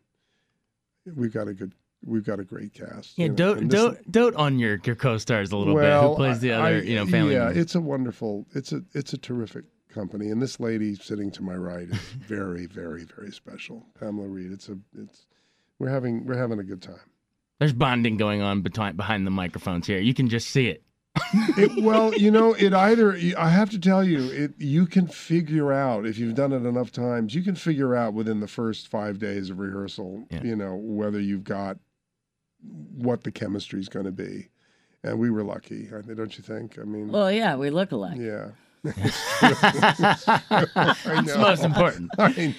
we've 1.14 1.32
got 1.32 1.49
a 1.49 1.54
good, 1.54 1.75
we've 2.04 2.25
got 2.25 2.40
a 2.40 2.44
great 2.44 2.73
cast. 2.75 3.18
Yeah, 3.18 3.28
dote, 3.28 3.58
and 3.58 3.70
this- 3.70 3.80
dote, 3.80 3.99
dote 4.11 4.34
on 4.37 4.58
your, 4.58 4.80
your 4.84 4.94
co-stars 4.96 5.52
a 5.52 5.56
little 5.56 5.75
bit. 5.75 5.92
Who 6.00 6.14
plays 6.16 6.40
the 6.40 6.52
other, 6.52 6.64
I- 6.64 6.80
you 6.80 6.96
know, 6.96 7.06
family 7.06 7.34
Yeah, 7.34 7.46
member? 7.46 7.61
it's 7.61 7.75
a 7.75 7.80
wonderful, 7.80 8.46
it's 8.54 8.73
a 8.73 8.82
it's 8.92 9.12
a 9.12 9.18
terrific 9.18 9.64
company, 9.92 10.30
and 10.30 10.42
this 10.42 10.58
lady 10.58 10.94
sitting 10.96 11.30
to 11.32 11.42
my 11.42 11.54
right 11.54 11.88
is 11.88 11.96
very, 12.26 12.66
very, 12.66 13.04
very 13.04 13.30
special, 13.30 13.87
Pamela 13.99 14.26
Reed. 14.28 14.50
It's 14.52 14.68
a, 14.68 14.76
it's, 14.99 15.26
we're 15.78 15.88
having 15.90 16.25
we're 16.26 16.38
having 16.38 16.58
a 16.58 16.64
good 16.64 16.82
time. 16.82 17.00
There's 17.61 17.73
bonding 17.73 18.16
going 18.16 18.42
on 18.42 18.62
behind 18.62 18.96
behind 18.96 19.26
the 19.26 19.30
microphones 19.30 19.87
here. 19.87 20.00
You 20.00 20.14
can 20.14 20.28
just 20.28 20.49
see 20.50 20.66
it. 20.68 20.82
It, 21.56 21.83
well, 21.83 22.12
you 22.14 22.30
know, 22.30 22.54
it 22.54 22.73
either 22.75 23.16
I 23.38 23.49
have 23.50 23.71
to 23.71 23.78
tell 23.78 24.02
you, 24.02 24.25
it 24.33 24.54
you 24.59 24.87
can 24.87 25.06
figure 25.06 25.73
out 25.73 26.06
if 26.06 26.18
you've 26.18 26.35
done 26.35 26.52
it 26.52 26.64
enough 26.66 26.90
times, 26.90 27.35
you 27.35 27.42
can 27.42 27.54
figure 27.54 27.94
out 27.94 28.14
within 28.14 28.40
the 28.40 28.49
first 28.49 28.88
five 28.88 29.18
days 29.21 29.49
of 29.50 29.59
rehearsal, 29.61 30.25
Yeah. 30.30 30.42
you 30.42 30.56
know, 30.56 30.75
whether 30.76 31.21
you've 31.21 31.44
got 31.44 31.78
what 32.97 33.23
the 33.25 33.30
chemistry 33.30 33.78
is 33.80 33.88
going 33.88 34.06
to 34.06 34.12
be. 34.12 34.49
And 35.04 35.18
we 35.18 35.30
were 35.30 35.44
lucky, 35.44 35.87
don't 35.87 36.37
you 36.37 36.42
think? 36.42 36.78
I 36.78 36.83
mean, 36.85 37.09
well, 37.12 37.30
yeah, 37.30 37.54
we 37.56 37.71
look 37.71 37.92
alike. 37.92 38.18
yeah. 38.18 38.49
That's 40.75 41.37
most 41.37 41.62
important. 41.64 42.11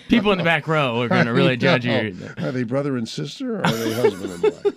People 0.07 0.31
in 0.31 0.38
the 0.38 0.43
back 0.43 0.67
row 0.67 1.01
are 1.01 1.09
going 1.09 1.25
to 1.25 1.33
really 1.33 1.57
judge 1.57 1.85
you. 1.85 2.15
Are 2.38 2.51
they 2.51 2.63
brother 2.63 2.97
and 2.97 3.07
sister, 3.07 3.57
or 3.59 3.65
are 3.65 3.71
they 3.71 3.93
husband 3.93 4.31
and 4.31 4.43
wife? 4.43 4.74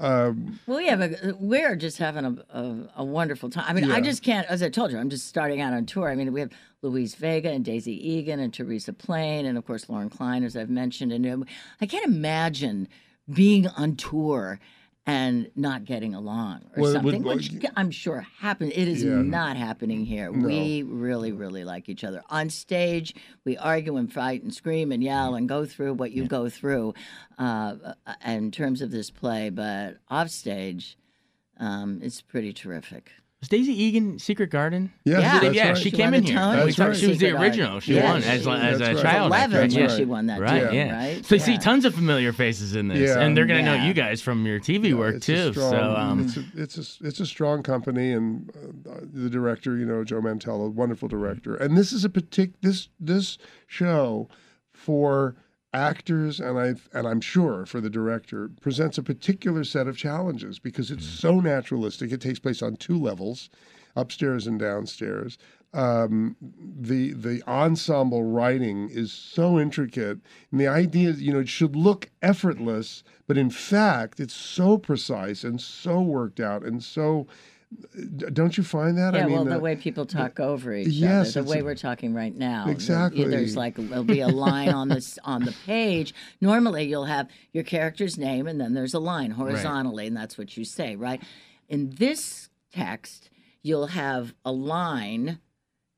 Um, 0.00 0.58
Well, 0.66 0.80
yeah, 0.80 0.96
but 0.96 1.40
we're 1.40 1.76
just 1.76 1.98
having 1.98 2.24
a, 2.24 2.58
a, 2.58 2.90
a 2.96 3.04
wonderful 3.04 3.48
time. 3.48 3.64
I 3.68 3.72
mean, 3.72 3.90
I 3.90 4.00
just 4.00 4.22
can't, 4.22 4.46
as 4.48 4.62
I 4.62 4.68
told 4.68 4.90
you, 4.90 4.98
I'm 4.98 5.10
just 5.10 5.26
starting 5.28 5.60
out 5.60 5.72
on 5.72 5.86
tour. 5.86 6.08
I 6.10 6.16
mean, 6.16 6.32
we 6.32 6.40
have 6.40 6.50
Luis 6.82 7.14
Vega 7.14 7.50
and 7.50 7.64
Daisy 7.64 7.92
Eagan 7.92 8.40
and 8.40 8.52
Teresa 8.52 8.92
Plaehn, 8.92 9.44
and 9.46 9.56
of 9.56 9.64
course, 9.66 9.88
Lauren 9.88 10.10
Klein, 10.10 10.42
as 10.42 10.56
I've 10.56 10.70
mentioned. 10.70 11.12
And 11.12 11.26
um, 11.26 11.46
I 11.80 11.86
can't 11.86 12.04
imagine 12.04 12.88
being 13.32 13.68
on 13.68 13.96
tour 13.96 14.58
and 15.06 15.50
not 15.54 15.84
getting 15.84 16.14
along 16.14 16.62
or 16.76 16.82
Well, 16.82 16.92
would- 16.94 17.02
something, 17.02 17.22
well, 17.24 17.36
which 17.36 17.52
I'm 17.76 17.90
sure 17.90 18.20
happens. 18.38 18.72
It 18.74 18.88
is 18.88 19.04
Yeah. 19.04 19.20
not 19.20 19.56
happening 19.58 20.06
here. 20.06 20.32
We 20.32 20.82
really, 20.82 21.30
really 21.32 21.62
like 21.64 21.88
each 21.90 22.04
other. 22.04 22.22
On 22.30 22.48
stage, 22.48 23.14
we 23.44 23.56
argue 23.58 23.96
and 23.96 24.10
fight 24.10 24.42
and 24.42 24.54
scream 24.54 24.92
and 24.92 25.02
yell 25.04 25.34
and 25.34 25.46
go 25.48 25.66
through 25.66 25.94
what 25.94 26.12
you 26.12 26.26
go 26.26 26.48
through 26.48 26.94
uh, 27.38 27.74
in 28.26 28.50
terms 28.50 28.80
of 28.80 28.90
this 28.90 29.10
play, 29.10 29.50
but 29.50 29.98
off 30.08 30.30
stage, 30.30 30.96
um, 31.58 32.00
it's 32.02 32.22
pretty 32.22 32.52
terrific. 32.54 33.12
Was 33.44 33.48
Daisy 33.50 33.74
Eagan 33.74 34.18
Secret 34.18 34.48
Garden? 34.48 34.90
Yes, 35.04 35.20
Yeah. 35.20 35.38
that's 35.40 35.54
yeah, 35.54 35.68
right. 35.68 35.76
she 35.76 35.84
She 35.84 35.90
came 35.90 36.14
in 36.14 36.22
here. 36.22 36.34
Tony 36.38 36.64
That's 36.64 36.78
right. 36.78 36.96
she 36.96 37.08
was 37.08 37.18
the 37.18 37.32
original. 37.38 37.78
She 37.78 37.94
Yeah, 37.96 38.04
won 38.10 38.22
as, 38.22 38.42
she- 38.42 38.48
as 38.50 38.80
a 38.80 38.94
right. 38.94 39.02
child. 39.02 39.26
Eleven 39.26 39.56
actress. 39.58 39.74
when 39.74 39.82
Yeah. 39.90 39.96
she 39.98 40.04
won 40.06 40.26
that, 40.28 40.40
Right, 40.40 40.70
too, 40.70 40.74
yeah. 40.76 40.96
right? 40.96 41.26
So 41.26 41.34
you 41.34 41.40
see 41.42 41.58
tons 41.58 41.84
of 41.84 41.94
familiar 41.94 42.32
faces 42.32 42.74
in 42.74 42.88
this, 42.88 43.00
Yeah. 43.10 43.20
and 43.20 43.36
they're 43.36 43.44
gonna 43.44 43.62
know 43.62 43.74
you 43.84 43.92
guys 43.92 44.22
from 44.22 44.46
your 44.46 44.60
TV 44.60 44.94
work 44.94 45.16
It's 45.16 45.26
too. 45.26 45.34
A 45.50 45.52
strong, 45.52 45.70
so 45.72 45.94
um, 45.94 46.20
it's 46.24 46.36
a 46.38 46.44
it's 46.56 46.78
a 47.02 47.06
it's 47.06 47.20
a 47.20 47.26
strong 47.26 47.62
company, 47.62 48.12
and 48.12 48.48
uh, 48.90 49.00
the 49.12 49.28
director, 49.28 49.76
you 49.76 49.84
know, 49.84 50.04
Joe 50.04 50.22
Mantello, 50.22 50.72
wonderful 50.72 51.08
director. 51.08 51.54
And 51.54 51.76
this 51.76 51.92
is 51.92 52.02
a 52.02 52.08
partic 52.08 52.54
this 52.62 52.88
this 52.98 53.36
show 53.66 54.30
for 54.72 55.36
actors 55.74 56.38
and 56.40 56.58
I 56.58 56.74
and 56.96 57.06
I'm 57.06 57.20
sure 57.20 57.66
for 57.66 57.80
the 57.80 57.90
director 57.90 58.50
presents 58.60 58.96
a 58.96 59.02
particular 59.02 59.64
set 59.64 59.88
of 59.88 59.96
challenges 59.96 60.58
because 60.58 60.90
it's 60.90 61.04
so 61.04 61.40
naturalistic. 61.40 62.12
It 62.12 62.20
takes 62.20 62.38
place 62.38 62.62
on 62.62 62.76
two 62.76 62.98
levels, 62.98 63.50
upstairs 63.96 64.46
and 64.46 64.58
downstairs. 64.58 65.36
Um, 65.74 66.36
the 66.40 67.12
the 67.14 67.42
ensemble 67.48 68.22
writing 68.22 68.88
is 68.88 69.12
so 69.12 69.58
intricate, 69.58 70.20
and 70.52 70.60
the 70.60 70.68
idea 70.68 71.10
is, 71.10 71.20
you 71.20 71.32
know, 71.32 71.40
it 71.40 71.48
should 71.48 71.74
look 71.74 72.10
effortless, 72.22 73.02
but 73.26 73.36
in 73.36 73.50
fact, 73.50 74.20
it's 74.20 74.34
so 74.34 74.78
precise 74.78 75.42
and 75.42 75.60
so 75.60 76.00
worked 76.00 76.40
out 76.40 76.62
and 76.62 76.82
so. 76.82 77.26
D- 78.16 78.26
Don't 78.32 78.56
you 78.56 78.64
find 78.64 78.96
that? 78.98 79.14
Yeah, 79.14 79.22
I 79.22 79.26
mean, 79.26 79.34
well, 79.34 79.44
the 79.44 79.56
uh, 79.56 79.60
way 79.60 79.76
people 79.76 80.06
talk 80.06 80.40
over 80.40 80.74
each 80.74 80.88
yes, 80.88 81.10
other, 81.10 81.22
it's 81.22 81.34
the 81.34 81.44
way 81.44 81.60
a- 81.60 81.64
we're 81.64 81.74
talking 81.74 82.14
right 82.14 82.34
now. 82.34 82.66
the- 82.66 82.72
Exactly. 82.72 83.24
There's 83.24 83.56
like 83.56 83.76
there'll 83.76 84.04
be 84.04 84.20
a 84.20 84.28
line 84.28 84.70
on 84.70 84.88
this 84.88 85.18
on 85.24 85.44
the 85.44 85.54
page. 85.66 86.14
Normally, 86.40 86.84
you'll 86.84 87.04
have 87.06 87.28
your 87.52 87.64
character's 87.64 88.18
name, 88.18 88.46
and 88.46 88.60
then 88.60 88.74
there's 88.74 88.94
a 88.94 88.98
line 88.98 89.32
horizontally, 89.32 90.06
and 90.06 90.16
that's 90.16 90.36
what 90.38 90.56
you 90.56 90.64
say, 90.64 90.96
right? 90.96 91.22
In 91.68 91.90
this 91.96 92.48
text, 92.72 93.30
you'll 93.62 93.88
have 93.88 94.34
a 94.44 94.52
line, 94.52 95.38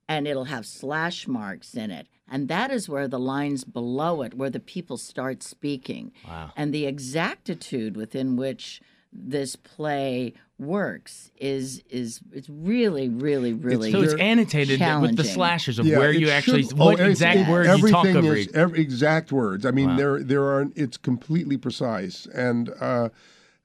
and 0.09 0.27
it'll 0.29 0.45
have 0.45 0.67
slash 0.67 1.27
marks 1.27 1.75
in 1.75 1.91
it. 1.91 2.07
And 2.29 2.49
that 2.49 2.71
is 2.73 2.89
where 2.89 3.07
the 3.07 3.21
lines 3.21 3.63
below 3.65 4.23
it, 4.23 4.35
where 4.35 4.51
the 4.51 4.59
people 4.61 4.97
start 4.97 5.43
speaking. 5.45 6.13
Wow. 6.27 6.51
And 6.57 6.75
the 6.75 6.85
exactitude 6.87 7.97
within 7.97 8.37
which 8.37 8.81
this 9.19 9.57
play 9.57 10.35
works 10.59 11.31
is 11.39 11.83
is 11.91 12.21
it's 12.33 12.49
really, 12.49 13.09
really, 13.09 13.53
really 13.53 13.93
so 13.93 14.01
it's 14.03 14.15
annotated 14.15 14.69
with 14.71 14.79
the 14.79 14.85
challenging. 14.85 15.25
slashers 15.25 15.79
of 15.79 15.87
Yeah, 15.87 15.99
where 15.99 16.13
you 16.13 16.31
actually 16.31 16.63
should- 16.63 16.79
what 16.79 16.89
oh, 16.89 17.05
it's- 17.05 17.11
exact 17.11 17.41
it- 17.41 17.49
words 17.51 17.69
you 17.83 17.89
talk 17.91 18.07
everything 18.07 18.25
over. 18.29 18.37
is 18.37 18.49
every 18.55 18.81
exact 18.81 19.33
words. 19.33 19.67
I 19.67 19.71
mean, 19.71 19.89
Wow. 19.91 19.97
there 19.97 20.23
there 20.23 20.45
are. 20.45 20.69
It's 20.75 20.97
completely 20.97 21.57
precise, 21.57 22.27
and 22.35 22.71
uh, 22.81 23.11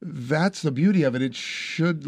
that's 0.04 0.64
the 0.64 0.72
beauty 0.72 1.04
of 1.04 1.14
it. 1.16 1.22
It 1.22 1.36
should, 1.36 2.06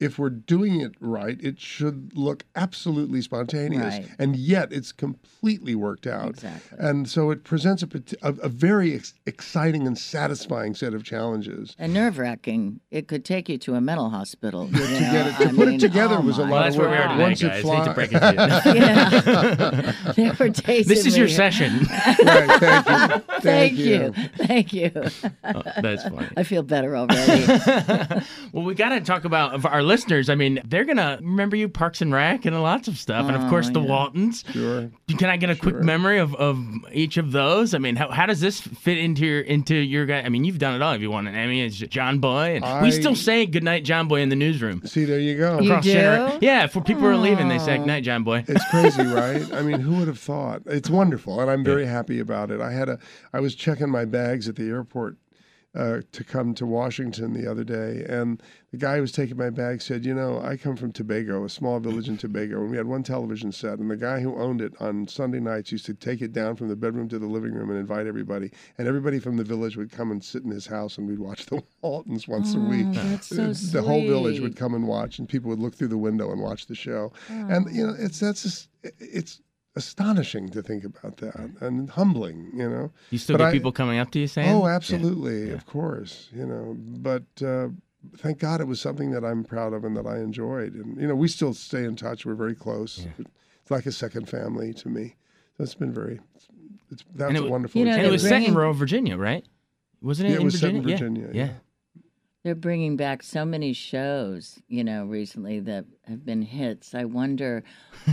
if 0.00 0.18
we're 0.18 0.30
doing 0.30 0.80
it 0.80 0.94
right, 1.00 1.38
it 1.40 1.60
should 1.60 2.10
look 2.16 2.44
absolutely 2.56 3.20
spontaneous, 3.22 3.94
Right. 3.98 4.08
and 4.18 4.34
yet 4.34 4.72
it's 4.72 4.90
completely 4.90 5.74
worked 5.76 6.06
out. 6.08 6.30
Exactly. 6.30 6.78
And 6.80 7.08
so 7.08 7.30
it 7.30 7.44
presents 7.44 7.84
a, 7.84 7.88
a, 8.22 8.32
a 8.42 8.48
very 8.48 8.94
ex- 8.96 9.14
exciting 9.26 9.86
and 9.86 9.96
satisfying 9.96 10.74
set 10.74 10.92
of 10.92 11.04
challenges. 11.04 11.76
and 11.78 11.94
nerve 11.94 12.18
wracking. 12.18 12.80
It 12.90 13.06
could 13.06 13.24
take 13.24 13.48
you 13.48 13.58
to 13.58 13.74
a 13.76 13.80
mental 13.80 14.10
hospital. 14.10 14.66
you 14.72 14.78
to 14.78 14.88
get 14.98 15.26
it- 15.28 15.36
to 15.44 15.48
I 15.48 15.52
put 15.52 15.68
it 15.68 15.78
together 15.80 16.16
oh 16.16 16.22
was 16.22 16.38
a 16.38 16.46
my 16.46 16.50
well, 16.50 16.60
lot 16.60 16.62
that's 16.64 16.76
of 16.76 16.80
where 16.82 16.90
we 16.90 16.96
work. 16.96 17.06
are 17.06 17.12
today, 17.12 17.22
Once 17.22 17.42
it 17.42 17.48
guys. 17.48 17.62
fly- 17.62 17.76
Hate 17.76 17.84
to 17.84 17.94
break 17.94 18.12
it 18.12 18.20
to 18.20 18.72
you. 18.74 18.76
Yeah. 18.76 20.12
there 20.16 20.32
were 20.38 20.48
days. 20.48 20.86
this 20.86 21.06
is 21.06 21.16
your 21.16 21.28
session. 21.28 21.80
right, 22.24 23.22
thank 23.40 23.76
you. 23.76 24.12
Thank 24.12 24.12
you. 24.12 24.12
Thank 24.46 24.72
you. 24.72 24.90
Oh, 25.44 25.62
that's 25.80 26.02
funny. 26.02 26.28
I 26.36 26.42
feel 26.42 26.62
better 26.62 26.96
already. 26.96 27.35
Well, 28.52 28.64
we 28.64 28.74
got 28.74 28.90
to 28.90 29.00
talk 29.00 29.24
about 29.24 29.64
our 29.66 29.82
listeners. 29.82 30.30
I 30.30 30.34
mean, 30.34 30.60
they're 30.64 30.84
gonna 30.86 31.18
remember 31.20 31.56
you 31.56 31.68
Parks 31.68 32.00
and 32.00 32.10
Rec 32.12 32.46
and 32.46 32.58
lots 32.62 32.88
of 32.88 32.96
stuff, 32.96 33.26
and 33.28 33.36
of 33.36 33.50
course 33.50 33.68
Oh, 33.68 33.72
the 33.72 33.80
yeah. 33.82 33.86
Waltons. 33.88 34.44
Sure. 34.50 34.90
Can 35.18 35.28
I 35.28 35.36
get 35.36 35.50
a 35.50 35.56
quick 35.56 35.76
memory 35.76 36.18
of, 36.18 36.34
of 36.36 36.58
each 36.92 37.18
of 37.18 37.32
those? 37.32 37.74
I 37.74 37.78
mean, 37.78 37.96
how, 37.96 38.10
how 38.10 38.24
does 38.24 38.40
this 38.40 38.60
fit 38.60 38.96
into 38.96 39.26
your 39.26 39.40
into 39.42 39.74
your 39.74 40.06
guy? 40.06 40.20
I 40.22 40.30
mean, 40.30 40.44
you've 40.44 40.58
done 40.58 40.74
it 40.74 40.80
all. 40.82 40.94
If 40.94 41.02
you 41.02 41.10
won 41.10 41.26
an 41.26 41.34
Emmy 41.34 41.60
it's 41.62 41.76
John 41.76 42.18
Boy, 42.18 42.58
and 42.62 42.82
we 42.82 42.90
still 42.90 43.14
say 43.14 43.44
goodnight, 43.44 43.84
John 43.84 44.08
Boy, 44.08 44.20
in 44.22 44.30
the 44.30 44.36
newsroom. 44.36 44.86
See, 44.86 45.04
there 45.04 45.20
you 45.20 45.36
go. 45.36 45.60
You 45.60 45.70
Across 45.72 45.84
do? 45.84 45.94
gener- 45.94 46.38
Yeah, 46.40 46.66
for 46.66 46.80
people 46.80 47.04
are 47.06 47.16
leaving, 47.16 47.48
they 47.48 47.58
say 47.58 47.74
Aw. 47.74 47.78
goodnight, 47.78 48.04
John 48.04 48.24
Boy. 48.24 48.44
It's 48.48 48.64
crazy, 48.70 49.02
right? 49.06 49.52
I 49.52 49.60
mean, 49.62 49.80
who 49.80 49.96
would 49.98 50.08
have 50.08 50.18
thought? 50.18 50.62
It's 50.66 50.88
wonderful, 50.88 51.40
and 51.40 51.50
I'm 51.50 51.62
very 51.64 51.84
happy 51.86 52.20
about 52.20 52.50
it. 52.50 52.60
I 52.62 52.72
had 52.72 52.88
a, 52.88 52.98
I 53.34 53.40
was 53.40 53.54
checking 53.54 53.90
my 53.90 54.06
bags 54.06 54.48
at 54.48 54.56
the 54.56 54.68
airport 54.68 55.16
uh, 55.76 56.00
to 56.12 56.24
come 56.24 56.54
to 56.54 56.66
Washington 56.66 57.32
the 57.32 57.50
other 57.50 57.64
day, 57.64 58.04
and 58.08 58.42
the 58.70 58.78
guy 58.78 58.96
who 58.96 59.02
was 59.02 59.12
taking 59.12 59.36
my 59.36 59.50
bag 59.50 59.82
said, 59.82 60.04
"You 60.04 60.14
know, 60.14 60.40
I 60.40 60.56
come 60.56 60.76
from 60.76 60.92
Tobago, 60.92 61.44
a 61.44 61.48
small 61.48 61.78
village 61.80 62.08
in 62.08 62.16
Tobago, 62.18 62.62
and 62.62 62.70
we 62.70 62.76
had 62.76 62.86
one 62.86 63.02
television 63.02 63.52
set, 63.52 63.78
and 63.78 63.90
the 63.90 63.96
guy 63.96 64.20
who 64.20 64.36
owned 64.36 64.60
it 64.60 64.72
on 64.80 65.06
Sunday 65.06 65.40
nights 65.40 65.70
used 65.72 65.86
to 65.86 65.94
take 65.94 66.22
it 66.22 66.32
down 66.32 66.56
from 66.56 66.68
the 66.68 66.76
bedroom 66.76 67.08
to 67.10 67.18
the 67.18 67.26
living 67.26 67.52
room 67.52 67.70
and 67.70 67.78
invite 67.78 68.06
everybody, 68.06 68.50
and 68.78 68.88
everybody 68.88 69.18
from 69.18 69.36
the 69.36 69.44
village 69.44 69.76
would 69.76 69.92
come 69.92 70.10
and 70.10 70.24
sit 70.24 70.42
in 70.42 70.50
his 70.50 70.66
house, 70.66 70.98
and 70.98 71.06
we'd 71.06 71.18
watch 71.18 71.46
the 71.46 71.62
Waltons 71.82 72.26
once 72.26 72.54
a 72.54 72.58
week. 72.58 72.86
Oh, 72.88 73.08
that's 73.10 73.28
so 73.28 73.52
the 73.72 73.82
whole 73.82 74.00
village 74.02 74.40
would 74.40 74.56
come 74.56 74.74
and 74.74 74.86
watch, 74.88 75.18
and 75.18 75.28
people 75.28 75.50
would 75.50 75.60
look 75.60 75.74
through 75.74 75.88
the 75.88 75.98
window 75.98 76.32
and 76.32 76.40
watch 76.40 76.66
the 76.66 76.74
show. 76.74 77.12
And 77.28 77.74
you 77.74 77.86
know, 77.86 77.94
it's 77.98 78.20
that's 78.20 78.42
just, 78.42 78.68
it's 78.82 79.40
astonishing 79.76 80.48
to 80.50 80.62
think 80.62 80.84
about 80.84 81.18
that 81.18 81.36
and 81.60 81.88
humbling. 81.90 82.50
You 82.54 82.68
know. 82.68 82.92
You 83.10 83.18
still 83.18 83.34
But 83.36 83.44
get 83.44 83.48
I- 83.48 83.52
people 83.52 83.72
coming 83.72 83.98
up 83.98 84.10
to 84.12 84.18
you 84.18 84.26
saying, 84.26 84.48
Oh, 84.50 84.66
absolutely, 84.66 85.50
of 85.52 85.66
course. 85.66 86.28
You 86.34 86.46
know, 86.46 86.76
but. 86.78 87.24
Uh, 87.42 87.68
Thank 88.18 88.38
God 88.38 88.60
it 88.60 88.68
was 88.68 88.80
something 88.80 89.10
that 89.10 89.24
I'm 89.24 89.42
proud 89.42 89.72
of 89.72 89.82
and 89.82 89.96
that 89.96 90.06
I 90.06 90.18
enjoyed. 90.18 90.74
And, 90.74 90.96
you 91.00 91.08
know, 91.08 91.16
we 91.16 91.26
still 91.26 91.52
stay 91.52 91.82
in 91.82 91.96
touch. 91.96 92.24
We're 92.24 92.36
very 92.36 92.54
close. 92.54 93.04
It's 93.18 93.68
like 93.70 93.84
a 93.84 93.90
second 93.90 94.28
family 94.28 94.72
to 94.74 94.88
me. 94.88 95.16
So 95.56 95.64
it's 95.64 95.74
been 95.74 95.92
very, 95.92 96.20
it's, 96.92 97.02
that's 97.16 97.34
it 97.34 97.42
a 97.42 97.50
wonderful 97.50 97.80
You 97.80 97.86
know, 97.86 97.94
And 97.96 98.06
it 98.06 98.10
was 98.12 98.22
experience. 98.22 98.44
set 98.44 98.48
in 98.50 98.54
bringing- 98.54 98.74
Virginia, 98.78 99.16
right? 99.16 99.44
Wasn't 100.00 100.28
it 100.28 100.30
Yeah, 100.30 100.36
it 100.36 100.38
in 100.38 100.44
was 100.44 100.54
set 100.60 100.72
Virginia? 100.72 100.82
in 100.94 100.98
Virginia, 100.98 101.30
Yeah. 101.34 101.52
Yeah. 102.46 102.52
They're 102.52 102.60
bringing 102.60 102.96
back 102.96 103.22
so 103.22 103.44
many 103.44 103.72
shows, 103.72 104.60
you 104.68 104.84
know, 104.84 105.04
recently 105.04 105.60
that 105.60 105.84
have 106.04 106.24
been 106.24 106.42
hits. 106.42 106.94
I 106.94 107.04
wonder 107.04 107.64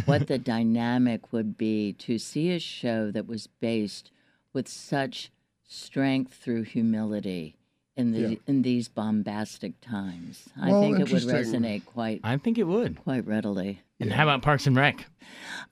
what 0.05 0.27
the 0.27 0.37
dynamic 0.55 1.31
would 1.31 1.57
be 1.57 1.93
to 1.93 2.17
see 2.17 2.51
a 2.51 2.59
show 2.59 3.11
that 3.11 3.27
was 3.27 3.47
based 3.47 4.11
with 4.53 4.67
such 4.67 5.31
strength 5.67 6.33
through 6.33 6.63
humility 6.63 7.55
in 7.95 8.11
the 8.11 8.19
Yeah. 8.19 8.35
in 8.47 8.61
these 8.63 8.87
bombastic 8.87 9.79
times. 9.81 10.49
I 10.59 10.71
think 10.71 10.99
it 10.99 11.11
would 11.11 11.21
resonate 11.23 11.85
quite 11.85 12.21
I 12.23 12.37
think 12.37 12.57
it 12.57 12.63
would. 12.63 12.97
quite 13.03 13.25
readily. 13.27 13.81
And 13.99 14.11
how 14.11 14.23
about 14.23 14.41
Parks 14.41 14.65
and 14.67 14.75
Rec? 14.75 15.05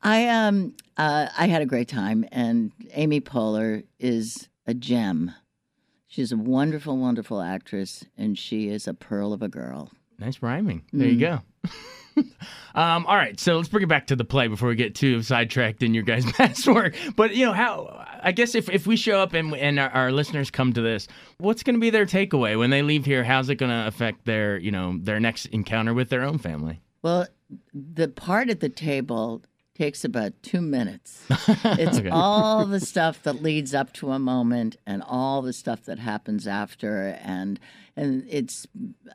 I 0.01 0.27
um 0.27 0.75
uh, 0.97 1.27
I 1.37 1.47
had 1.47 1.61
a 1.61 1.65
great 1.65 1.87
time, 1.87 2.25
and 2.31 2.71
Amy 2.93 3.21
Poehler 3.21 3.83
is 3.99 4.47
a 4.67 4.73
gem. 4.73 5.31
She's 6.11 6.33
a 6.33 6.37
wonderful, 6.37 6.97
wonderful 6.97 7.39
actress, 7.39 8.03
and 8.17 8.37
she 8.37 8.67
is 8.67 8.85
a 8.85 8.93
pearl 8.93 9.31
of 9.31 9.41
a 9.41 9.47
girl. 9.47 9.89
Nice 10.19 10.41
rhyming. 10.41 10.83
There 10.91 11.07
you 11.07 11.17
go. 11.17 11.39
um, 12.75 13.05
all 13.05 13.15
right, 13.15 13.39
so 13.39 13.55
let's 13.55 13.69
bring 13.69 13.83
it 13.83 13.87
back 13.87 14.07
to 14.07 14.17
the 14.17 14.25
play 14.25 14.49
before 14.49 14.67
we 14.67 14.75
get 14.75 14.93
too 14.93 15.21
sidetracked 15.21 15.83
in 15.83 15.93
your 15.93 16.03
guys' 16.03 16.29
past 16.33 16.67
work. 16.67 16.95
But 17.15 17.33
you 17.33 17.45
know 17.45 17.53
how? 17.53 18.05
I 18.21 18.33
guess 18.33 18.55
if, 18.55 18.69
if 18.69 18.85
we 18.85 18.97
show 18.97 19.21
up 19.21 19.33
and 19.33 19.55
and 19.55 19.79
our, 19.79 19.89
our 19.89 20.11
listeners 20.11 20.51
come 20.51 20.73
to 20.73 20.81
this, 20.81 21.07
what's 21.37 21.63
going 21.63 21.75
to 21.75 21.79
be 21.79 21.91
their 21.91 22.05
takeaway 22.05 22.59
when 22.59 22.71
they 22.71 22.81
leave 22.81 23.05
here? 23.05 23.23
How's 23.23 23.47
it 23.47 23.55
going 23.55 23.71
to 23.71 23.87
affect 23.87 24.25
their 24.25 24.57
you 24.57 24.71
know 24.71 24.97
their 24.99 25.21
next 25.21 25.45
encounter 25.45 25.93
with 25.93 26.09
their 26.09 26.23
own 26.23 26.39
family? 26.39 26.81
Well, 27.03 27.25
the 27.73 28.09
part 28.09 28.49
at 28.49 28.59
the 28.59 28.67
table 28.67 29.43
takes 29.81 30.05
about 30.05 30.31
two 30.43 30.61
minutes. 30.61 31.25
It's 31.83 31.97
Okay. 31.97 32.09
all 32.11 32.65
the 32.65 32.79
stuff 32.79 33.23
that 33.23 33.41
leads 33.41 33.73
up 33.73 33.93
to 33.93 34.11
a 34.11 34.19
moment, 34.19 34.75
and 34.85 35.01
all 35.01 35.41
the 35.41 35.53
stuff 35.53 35.85
that 35.85 35.97
happens 35.99 36.45
after, 36.47 37.17
and 37.23 37.59
and 37.95 38.23
it's 38.29 38.67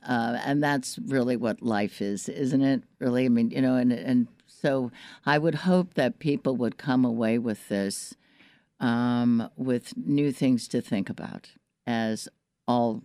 uh, 0.02 0.38
and 0.44 0.62
that's 0.62 0.98
really 0.98 1.36
what 1.36 1.62
life 1.62 2.00
is, 2.02 2.28
isn't 2.28 2.62
it? 2.62 2.82
Really, 2.98 3.26
I 3.26 3.28
mean, 3.28 3.50
you 3.50 3.62
know, 3.62 3.76
and 3.76 3.92
and 3.92 4.26
so 4.46 4.90
I 5.24 5.38
would 5.38 5.54
hope 5.70 5.94
that 5.94 6.18
people 6.18 6.56
would 6.56 6.76
come 6.78 7.04
away 7.04 7.38
with 7.38 7.68
this 7.68 8.14
um, 8.80 9.48
with 9.56 9.96
new 9.96 10.32
things 10.32 10.66
to 10.68 10.80
think 10.80 11.08
about, 11.10 11.50
as 11.86 12.28
all 12.66 13.02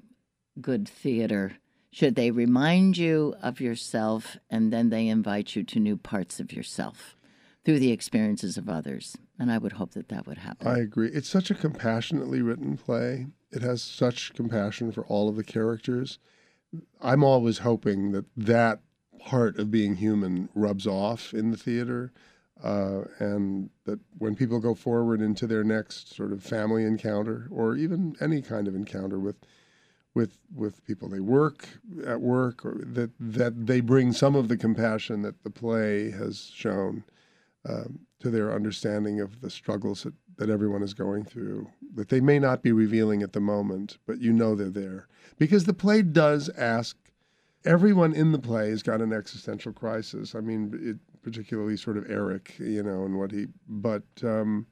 good 0.60 0.88
theater 0.88 1.54
should 1.94 2.16
they 2.16 2.32
remind 2.32 2.98
you 2.98 3.36
of 3.42 3.60
yourself 3.62 4.38
and 4.50 4.72
then 4.72 4.90
they 4.90 5.08
invite 5.08 5.56
you 5.56 5.64
to 5.64 5.80
new 5.80 5.98
parts 5.98 6.40
of 6.40 6.52
yourself 6.54 7.16
through 7.64 7.80
the 7.80 7.92
experiences 7.92 8.58
of 8.58 8.70
others 8.70 9.18
and 9.40 9.52
i 9.52 9.58
would 9.58 9.74
hope 9.74 9.92
that 9.92 10.10
that 10.10 10.26
would 10.28 10.38
happen 10.40 10.68
I 10.68 10.80
agree. 10.80 11.10
It's 11.10 11.30
such 11.30 11.52
a 11.52 11.56
compassionately 11.56 12.42
written 12.42 12.78
play. 12.78 13.28
It 13.52 13.62
has 13.62 13.82
such 13.82 14.34
compassion 14.34 14.92
for 14.92 15.06
all 15.06 15.28
of 15.28 15.36
the 15.36 15.44
characters. 15.44 16.18
I'm 17.02 17.24
always 17.24 17.60
hoping 17.60 18.12
that 18.14 18.26
that 18.38 18.80
part 19.20 19.58
of 19.60 19.70
being 19.70 19.96
human 19.96 20.50
rubs 20.56 20.88
off 20.88 21.34
in 21.34 21.52
the 21.52 21.58
theater. 21.58 22.12
Uh, 22.64 23.06
and 23.18 23.72
that 23.86 24.00
when 24.20 24.36
people 24.36 24.60
go 24.60 24.76
forward 24.76 25.20
into 25.20 25.48
their 25.48 25.64
next 25.64 26.16
sort 26.16 26.32
of 26.32 26.44
family 26.44 26.84
encounter 26.84 27.48
or 27.50 27.76
even 27.76 28.16
any 28.22 28.42
kind 28.42 28.68
of 28.68 28.76
encounter 28.76 29.20
with 29.20 29.38
with 30.14 30.38
with 30.54 30.86
people 30.86 31.10
they 31.10 31.20
work 31.20 31.68
at 32.06 32.22
work 32.22 32.64
or 32.64 32.76
that 32.86 33.10
that 33.20 33.66
they 33.66 33.80
bring 33.80 34.12
some 34.14 34.36
of 34.36 34.48
the 34.48 34.58
compassion 34.58 35.24
that 35.24 35.42
the 35.44 35.50
play 35.50 36.12
has 36.12 36.52
shown 36.54 37.04
um, 37.68 38.00
to 38.20 38.30
their 38.30 38.54
understanding 38.54 39.20
of 39.20 39.42
the 39.42 39.50
struggles 39.50 40.04
that, 40.04 40.14
that 40.38 40.50
everyone 40.50 40.84
is 40.84 40.94
going 40.94 41.24
through 41.24 41.68
that 41.94 42.10
they 42.10 42.22
may 42.22 42.40
not 42.40 42.64
be 42.64 42.72
revealing 42.72 43.22
at 43.22 43.34
the 43.34 43.40
moment 43.40 43.98
but 44.06 44.20
you 44.20 44.34
know 44.34 44.56
they're 44.56 44.70
there 44.70 45.08
because 45.38 45.66
the 45.66 45.74
play 45.74 46.02
does 46.02 46.50
ask 46.58 46.98
everyone 47.64 48.14
in 48.14 48.32
the 48.32 48.40
play 48.40 48.70
has 48.70 48.82
got 48.82 49.02
an 49.02 49.14
existential 49.14 49.72
crisis 49.72 50.34
i 50.34 50.40
mean 50.40 50.72
it, 50.82 50.98
particularly 51.22 51.78
sort 51.78 51.98
of 51.98 52.10
Eric, 52.10 52.56
you 52.60 52.84
know, 52.84 53.06
and 53.06 53.18
what 53.18 53.32
he, 53.32 53.48
but, 53.68 54.04
um, 54.24 54.66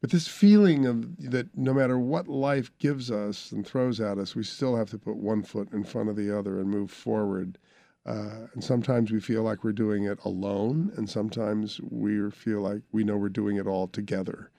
but 0.00 0.10
this 0.10 0.26
feeling 0.26 0.86
of 0.86 1.30
that 1.30 1.56
no 1.56 1.72
matter 1.72 1.98
what 1.98 2.28
life 2.28 2.76
gives 2.78 3.10
us 3.10 3.52
and 3.52 3.66
throws 3.66 4.00
at 4.00 4.18
us, 4.18 4.34
we 4.34 4.42
still 4.42 4.76
have 4.76 4.90
to 4.90 4.98
put 4.98 5.16
one 5.16 5.42
foot 5.42 5.72
in 5.72 5.84
front 5.84 6.08
of 6.08 6.16
the 6.16 6.36
other 6.36 6.58
and 6.58 6.68
move 6.68 6.90
forward. 6.90 7.58
Uh, 8.04 8.46
and 8.54 8.64
sometimes 8.64 9.12
we 9.12 9.20
feel 9.20 9.42
like 9.42 9.62
we're 9.62 9.72
doing 9.72 10.04
it 10.04 10.18
alone, 10.24 10.92
and 10.96 11.08
sometimes 11.08 11.80
we 11.88 12.30
feel 12.30 12.60
like 12.60 12.82
we 12.90 13.04
know 13.04 13.16
we're 13.16 13.28
doing 13.28 13.56
it 13.56 13.66
all 13.66 13.86
together. 13.86 14.50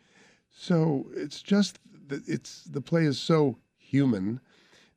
So 0.50 1.08
it's 1.14 1.42
just 1.42 1.80
that 2.08 2.28
it's 2.28 2.64
the 2.64 2.82
play 2.82 3.04
is 3.04 3.20
so 3.20 3.58
human 3.78 4.40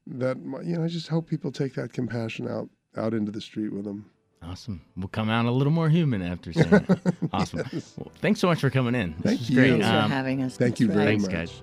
that 0.06 0.36
you 0.64 0.76
know 0.76 0.84
I 0.84 0.88
just 0.88 1.08
hope 1.08 1.28
people 1.28 1.50
take 1.50 1.74
that 1.74 1.92
compassion 1.92 2.48
out 2.48 2.68
out 2.96 3.14
into 3.14 3.32
the 3.32 3.40
street 3.40 3.72
with 3.72 3.84
them. 3.84 4.10
Awesome. 4.42 4.80
We'll 4.96 5.08
come 5.08 5.28
out 5.28 5.46
a 5.46 5.50
little 5.50 5.72
more 5.72 5.88
human 5.88 6.22
after 6.22 6.52
saying 6.52 6.70
that. 6.70 7.14
Awesome. 7.32 7.64
yes. 7.72 7.94
well, 7.96 8.12
thanks 8.20 8.38
so 8.38 8.46
much 8.46 8.60
for 8.60 8.70
coming 8.70 8.94
in. 8.94 9.14
This 9.20 9.38
Thank 9.38 9.50
you. 9.50 9.56
Great. 9.56 9.70
Thanks 9.70 9.86
um, 9.86 10.08
for 10.08 10.14
having 10.14 10.42
us. 10.42 10.56
Thank 10.56 10.78
you 10.78 10.88
very 10.88 11.06
thanks, 11.06 11.24
much. 11.24 11.32
guys. 11.32 11.62